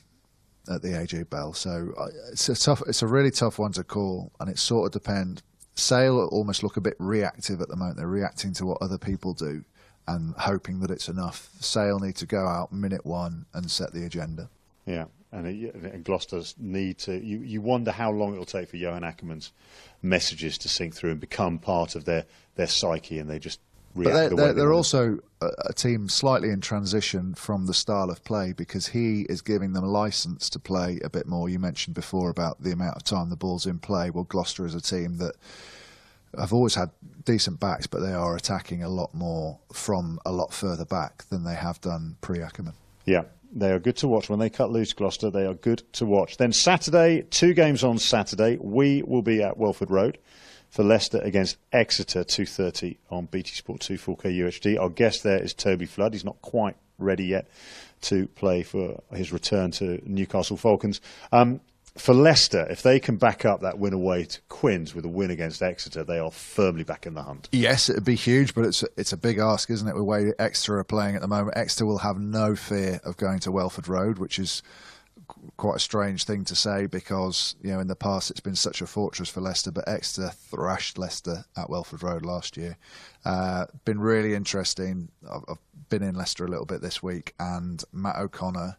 [0.69, 1.53] at the AJ Bell.
[1.53, 4.85] So uh, it's a tough, it's a really tough one to call, and it sort
[4.87, 5.41] of depends.
[5.75, 7.97] Sale almost look a bit reactive at the moment.
[7.97, 9.63] They're reacting to what other people do
[10.07, 11.49] and hoping that it's enough.
[11.59, 14.49] Sale need to go out minute one and set the agenda.
[14.85, 17.13] Yeah, and, uh, it, and Gloucester's need to.
[17.23, 19.51] You, you wonder how long it will take for Johan Ackermann's
[20.01, 22.25] messages to sink through and become part of their,
[22.55, 23.59] their psyche, and they just
[23.95, 28.09] but they're, the they're, they're also a, a, team slightly in transition from the style
[28.09, 31.49] of play because he is giving them a license to play a bit more.
[31.49, 34.09] You mentioned before about the amount of time the ball's in play.
[34.09, 35.35] Well, Gloucester is a team that
[36.37, 36.91] have always had
[37.25, 41.43] decent backs, but they are attacking a lot more from a lot further back than
[41.43, 42.73] they have done pre Ackermann.
[43.05, 44.29] Yeah, they are good to watch.
[44.29, 46.37] When they cut loose Gloucester, they are good to watch.
[46.37, 48.57] Then Saturday, two games on Saturday.
[48.59, 50.17] We will be at Welford Road
[50.69, 54.79] for Leicester against Exeter, 2.30 on BT Sport 2 4K UHD.
[54.79, 56.13] Our guest there is Toby Flood.
[56.13, 57.47] He's not quite ready yet
[58.01, 61.01] to play for his return to Newcastle Falcons.
[61.31, 61.59] Um,
[61.97, 65.29] for Leicester, if they can back up that win away to Quins with a win
[65.29, 67.49] against Exeter, they are firmly back in the hunt.
[67.51, 69.95] Yes, it'd be huge, but it's it's a big ask, isn't it?
[69.95, 73.39] The way Exeter are playing at the moment, Exeter will have no fear of going
[73.39, 74.63] to Welford Road, which is
[75.57, 78.81] quite a strange thing to say because you know in the past it's been such
[78.81, 82.77] a fortress for Leicester, but Exeter thrashed Leicester at Welford Road last year.
[83.25, 85.09] Uh, been really interesting.
[85.29, 85.57] I've, I've,
[85.89, 88.77] been in Leicester a little bit this week, and Matt O'Connor,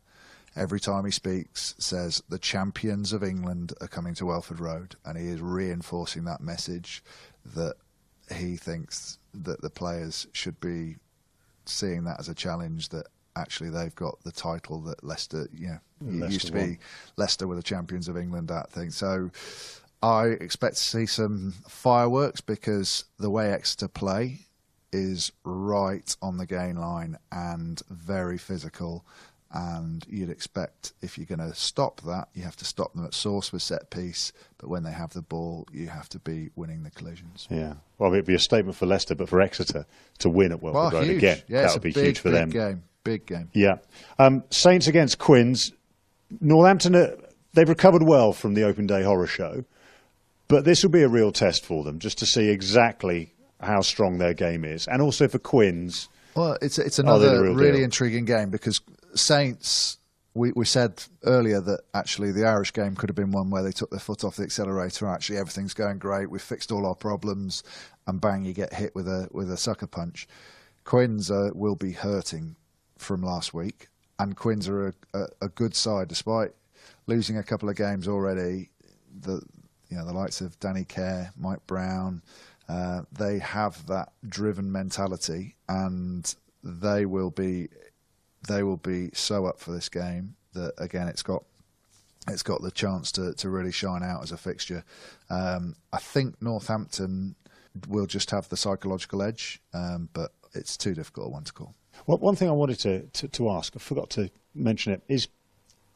[0.56, 5.16] every time he speaks, says the champions of England are coming to Welford Road, and
[5.18, 7.02] he is reinforcing that message
[7.54, 7.74] that
[8.34, 10.96] he thinks that the players should be
[11.64, 13.06] seeing that as a challenge that
[13.36, 16.66] actually they've got the title that Leicester, you know, Leicester used to won.
[16.66, 16.78] be
[17.16, 18.48] Leicester were the champions of England.
[18.48, 18.90] That thing.
[18.90, 19.30] So
[20.02, 24.40] I expect to see some fireworks because the way Exeter play
[24.92, 29.06] is right on the gain line and very physical.
[29.54, 33.12] And you'd expect if you're going to stop that, you have to stop them at
[33.12, 34.32] source with set piece.
[34.56, 37.46] But when they have the ball, you have to be winning the collisions.
[37.50, 37.74] Yeah.
[37.98, 39.84] Well, it'd be a statement for Leicester, but for Exeter
[40.20, 42.48] to win at Welford well, Road again, yeah, that would be big, huge for them.
[42.48, 42.82] Game.
[43.04, 43.50] Big game.
[43.52, 43.76] Yeah.
[44.18, 45.72] Um, Saints against Quins.
[46.40, 47.16] Northampton, uh,
[47.52, 49.64] they've recovered well from the open day horror show,
[50.48, 54.18] but this will be a real test for them just to see exactly how strong
[54.18, 54.86] their game is.
[54.86, 56.08] And also for Quins.
[56.34, 57.84] Well, it's, it's another really deal?
[57.84, 58.80] intriguing game because
[59.14, 59.98] Saints,
[60.34, 63.72] we, we said earlier that actually the Irish game could have been one where they
[63.72, 65.06] took their foot off the accelerator.
[65.06, 66.30] Actually, everything's going great.
[66.30, 67.62] We've fixed all our problems,
[68.06, 70.26] and bang, you get hit with a with a sucker punch.
[70.84, 72.56] Quins uh, will be hurting
[72.98, 76.52] from last week, and Quins are a, a, a, good side despite
[77.06, 78.70] losing a couple of games already.
[79.20, 79.42] The
[79.90, 82.22] you know the likes of Danny Care, Mike Brown,
[82.68, 86.34] uh, they have that driven mentality, and
[86.64, 87.68] they will be
[88.48, 91.44] they will be so up for this game that again it's got
[92.28, 94.84] it's got the chance to, to really shine out as a fixture.
[95.28, 97.34] Um, I think Northampton
[97.88, 101.74] will just have the psychological edge, um, but it's too difficult a one to call.
[102.06, 105.28] Well, one thing I wanted to, to, to, ask, I forgot to mention it, is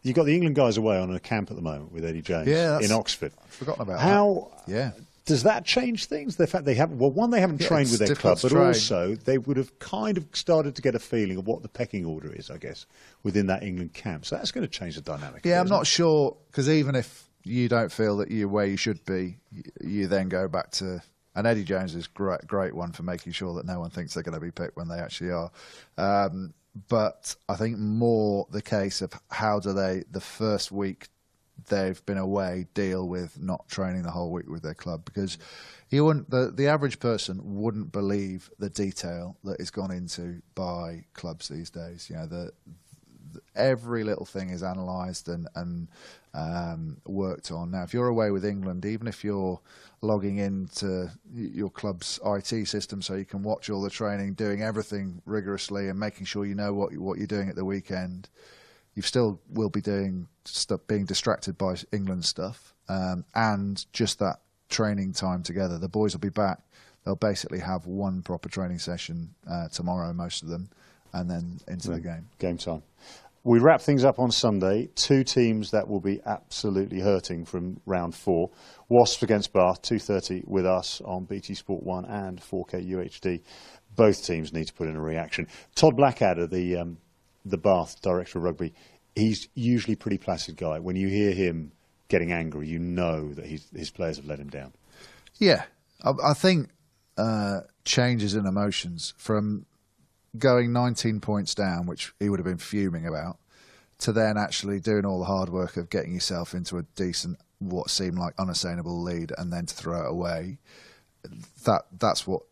[0.02, 2.48] you've got the England guys away on a camp at the moment with Eddie Jones
[2.48, 3.32] yeah, in Oxford.
[3.42, 4.72] I've forgotten about How that.
[4.72, 4.90] Yeah.
[5.26, 6.36] Does that change things?
[6.36, 8.68] The fact they haven't, well, one, they haven't Yeah, trained with their club, but train.
[8.68, 12.06] also they would have kind of started to get a feeling of what the pecking
[12.06, 12.86] order is, I guess,
[13.24, 14.24] within that England camp.
[14.24, 15.44] So that's going to change the dynamic.
[15.44, 15.86] Yeah, I'm it?
[15.86, 19.36] sure because even if you don't feel that you're where you should be,
[19.82, 21.02] you then go back to.
[21.34, 24.22] And Eddie Jones is great, great one for making sure that no one thinks they're
[24.22, 25.50] going to be picked when they actually are.
[25.98, 26.54] Um,
[26.88, 31.08] but I think more the case of how do they the first week
[31.68, 35.38] they've been away deal with not training the whole week with their club because
[35.90, 41.04] you wouldn't the, the average person wouldn't believe the detail that is gone into by
[41.14, 42.08] clubs these days.
[42.10, 42.52] You know the
[43.54, 45.88] every little thing is analysed and and
[46.34, 47.70] um, worked on.
[47.70, 49.58] Now, if you're away with England, even if you're
[50.02, 55.22] logging into your club's IT system so you can watch all the training, doing everything
[55.24, 58.28] rigorously, and making sure you know what what you're doing at the weekend,
[58.94, 64.40] you still will be doing stuff, being distracted by England stuff, um, and just that
[64.68, 65.78] training time together.
[65.78, 66.58] The boys will be back.
[67.04, 70.68] They'll basically have one proper training session uh, tomorrow, most of them,
[71.12, 72.28] and then into the game.
[72.38, 72.82] Game time.
[73.44, 74.88] We wrap things up on Sunday.
[74.96, 78.50] Two teams that will be absolutely hurting from round four.
[78.88, 83.42] Wasps against Bath, 2.30 with us on BT Sport 1 and 4K UHD.
[83.94, 85.46] Both teams need to put in a reaction.
[85.76, 86.98] Todd Blackadder, the, um,
[87.44, 88.74] the Bath director of rugby,
[89.16, 90.78] he's usually pretty placid guy.
[90.78, 91.72] When you hear him
[92.08, 94.72] getting angry, you know that his players have let him down.
[95.38, 95.64] Yeah,
[96.04, 96.68] I, I think
[97.16, 99.66] uh, changes in emotions from
[100.38, 103.38] going 19 points down, which he would have been fuming about,
[103.98, 107.90] to then actually doing all the hard work of getting yourself into a decent, what
[107.90, 110.58] seemed like unassailable lead, and then to throw it away.
[111.64, 112.42] That that's what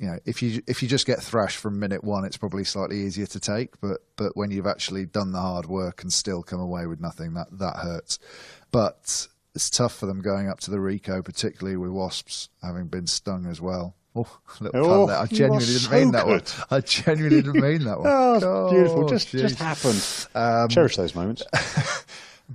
[0.00, 0.18] you know.
[0.24, 3.38] If you if you just get thrashed from minute one, it's probably slightly easier to
[3.38, 3.80] take.
[3.80, 7.34] But but when you've actually done the hard work and still come away with nothing,
[7.34, 8.18] that that hurts.
[8.72, 13.06] But it's tough for them going up to the Ricoh, particularly with Wasps having been
[13.06, 13.94] stung as well.
[14.16, 14.26] Oh,
[14.60, 15.16] little Oh, pun there.
[15.18, 16.42] I genuinely didn't so mean that one.
[16.70, 18.08] I genuinely didn't mean that one.
[18.12, 19.04] Oh, it's beautiful.
[19.04, 20.04] Oh, Just, just happened.
[20.34, 21.44] Um, Cherish those moments.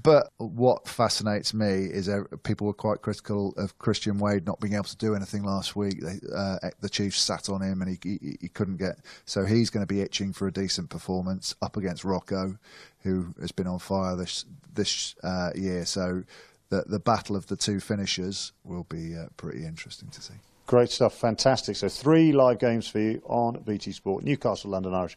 [0.04, 2.10] But what fascinates me is
[2.44, 6.02] people were quite critical of Christian Wade not being able to do anything last week.
[6.02, 8.98] They, uh, the Chiefs sat on him and he, he, he couldn't get.
[9.24, 12.58] So he's going to be itching for a decent performance up against Roko,
[13.04, 14.44] who has been on fire this
[14.74, 15.86] this uh, year.
[15.86, 16.24] So
[16.68, 20.34] the the battle of the two finishers will be uh, pretty interesting to see.
[20.68, 21.78] Great stuff, fantastic.
[21.78, 25.16] So three live games for you on BT Sport, Newcastle, London Irish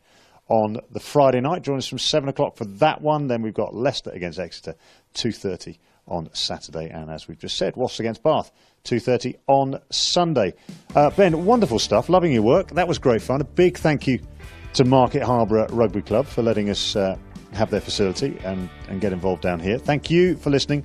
[0.49, 1.63] on the Friday night.
[1.63, 3.29] Join us from seven o'clock for that one.
[3.29, 4.75] Then we've got Leicester against Exeter,
[5.15, 8.51] two thirty on Saturday, and as we've just said, Wasps against Bath,
[8.83, 10.55] two thirty on Sunday.
[10.95, 12.09] Uh, ben, wonderful stuff.
[12.09, 12.71] Loving your work.
[12.71, 13.41] That was great fun.
[13.41, 14.21] A big thank you
[14.75, 17.17] to Market Harborough Rugby Club for letting us uh,
[17.53, 19.79] have their facility and, and get involved down here.
[19.79, 20.85] Thank you for listening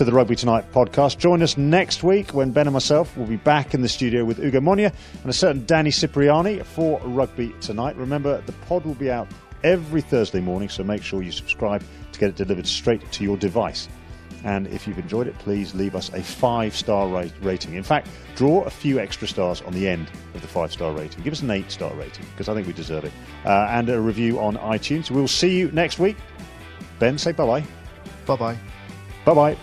[0.00, 1.18] to the Rugby Tonight podcast.
[1.18, 4.38] Join us next week when Ben and myself will be back in the studio with
[4.38, 7.96] Ugo Monye and a certain Danny Cipriani for Rugby Tonight.
[7.96, 9.28] Remember, the pod will be out
[9.62, 13.36] every Thursday morning, so make sure you subscribe to get it delivered straight to your
[13.36, 13.90] device.
[14.42, 17.06] And if you've enjoyed it, please leave us a five star
[17.42, 17.74] rating.
[17.74, 21.22] In fact, draw a few extra stars on the end of the five star rating.
[21.24, 23.12] Give us an eight star rating because I think we deserve it.
[23.44, 25.10] Uh, and a review on iTunes.
[25.10, 26.16] We'll see you next week.
[26.98, 27.64] Ben, say bye bye.
[28.24, 28.58] Bye bye.
[29.26, 29.58] Bye bye.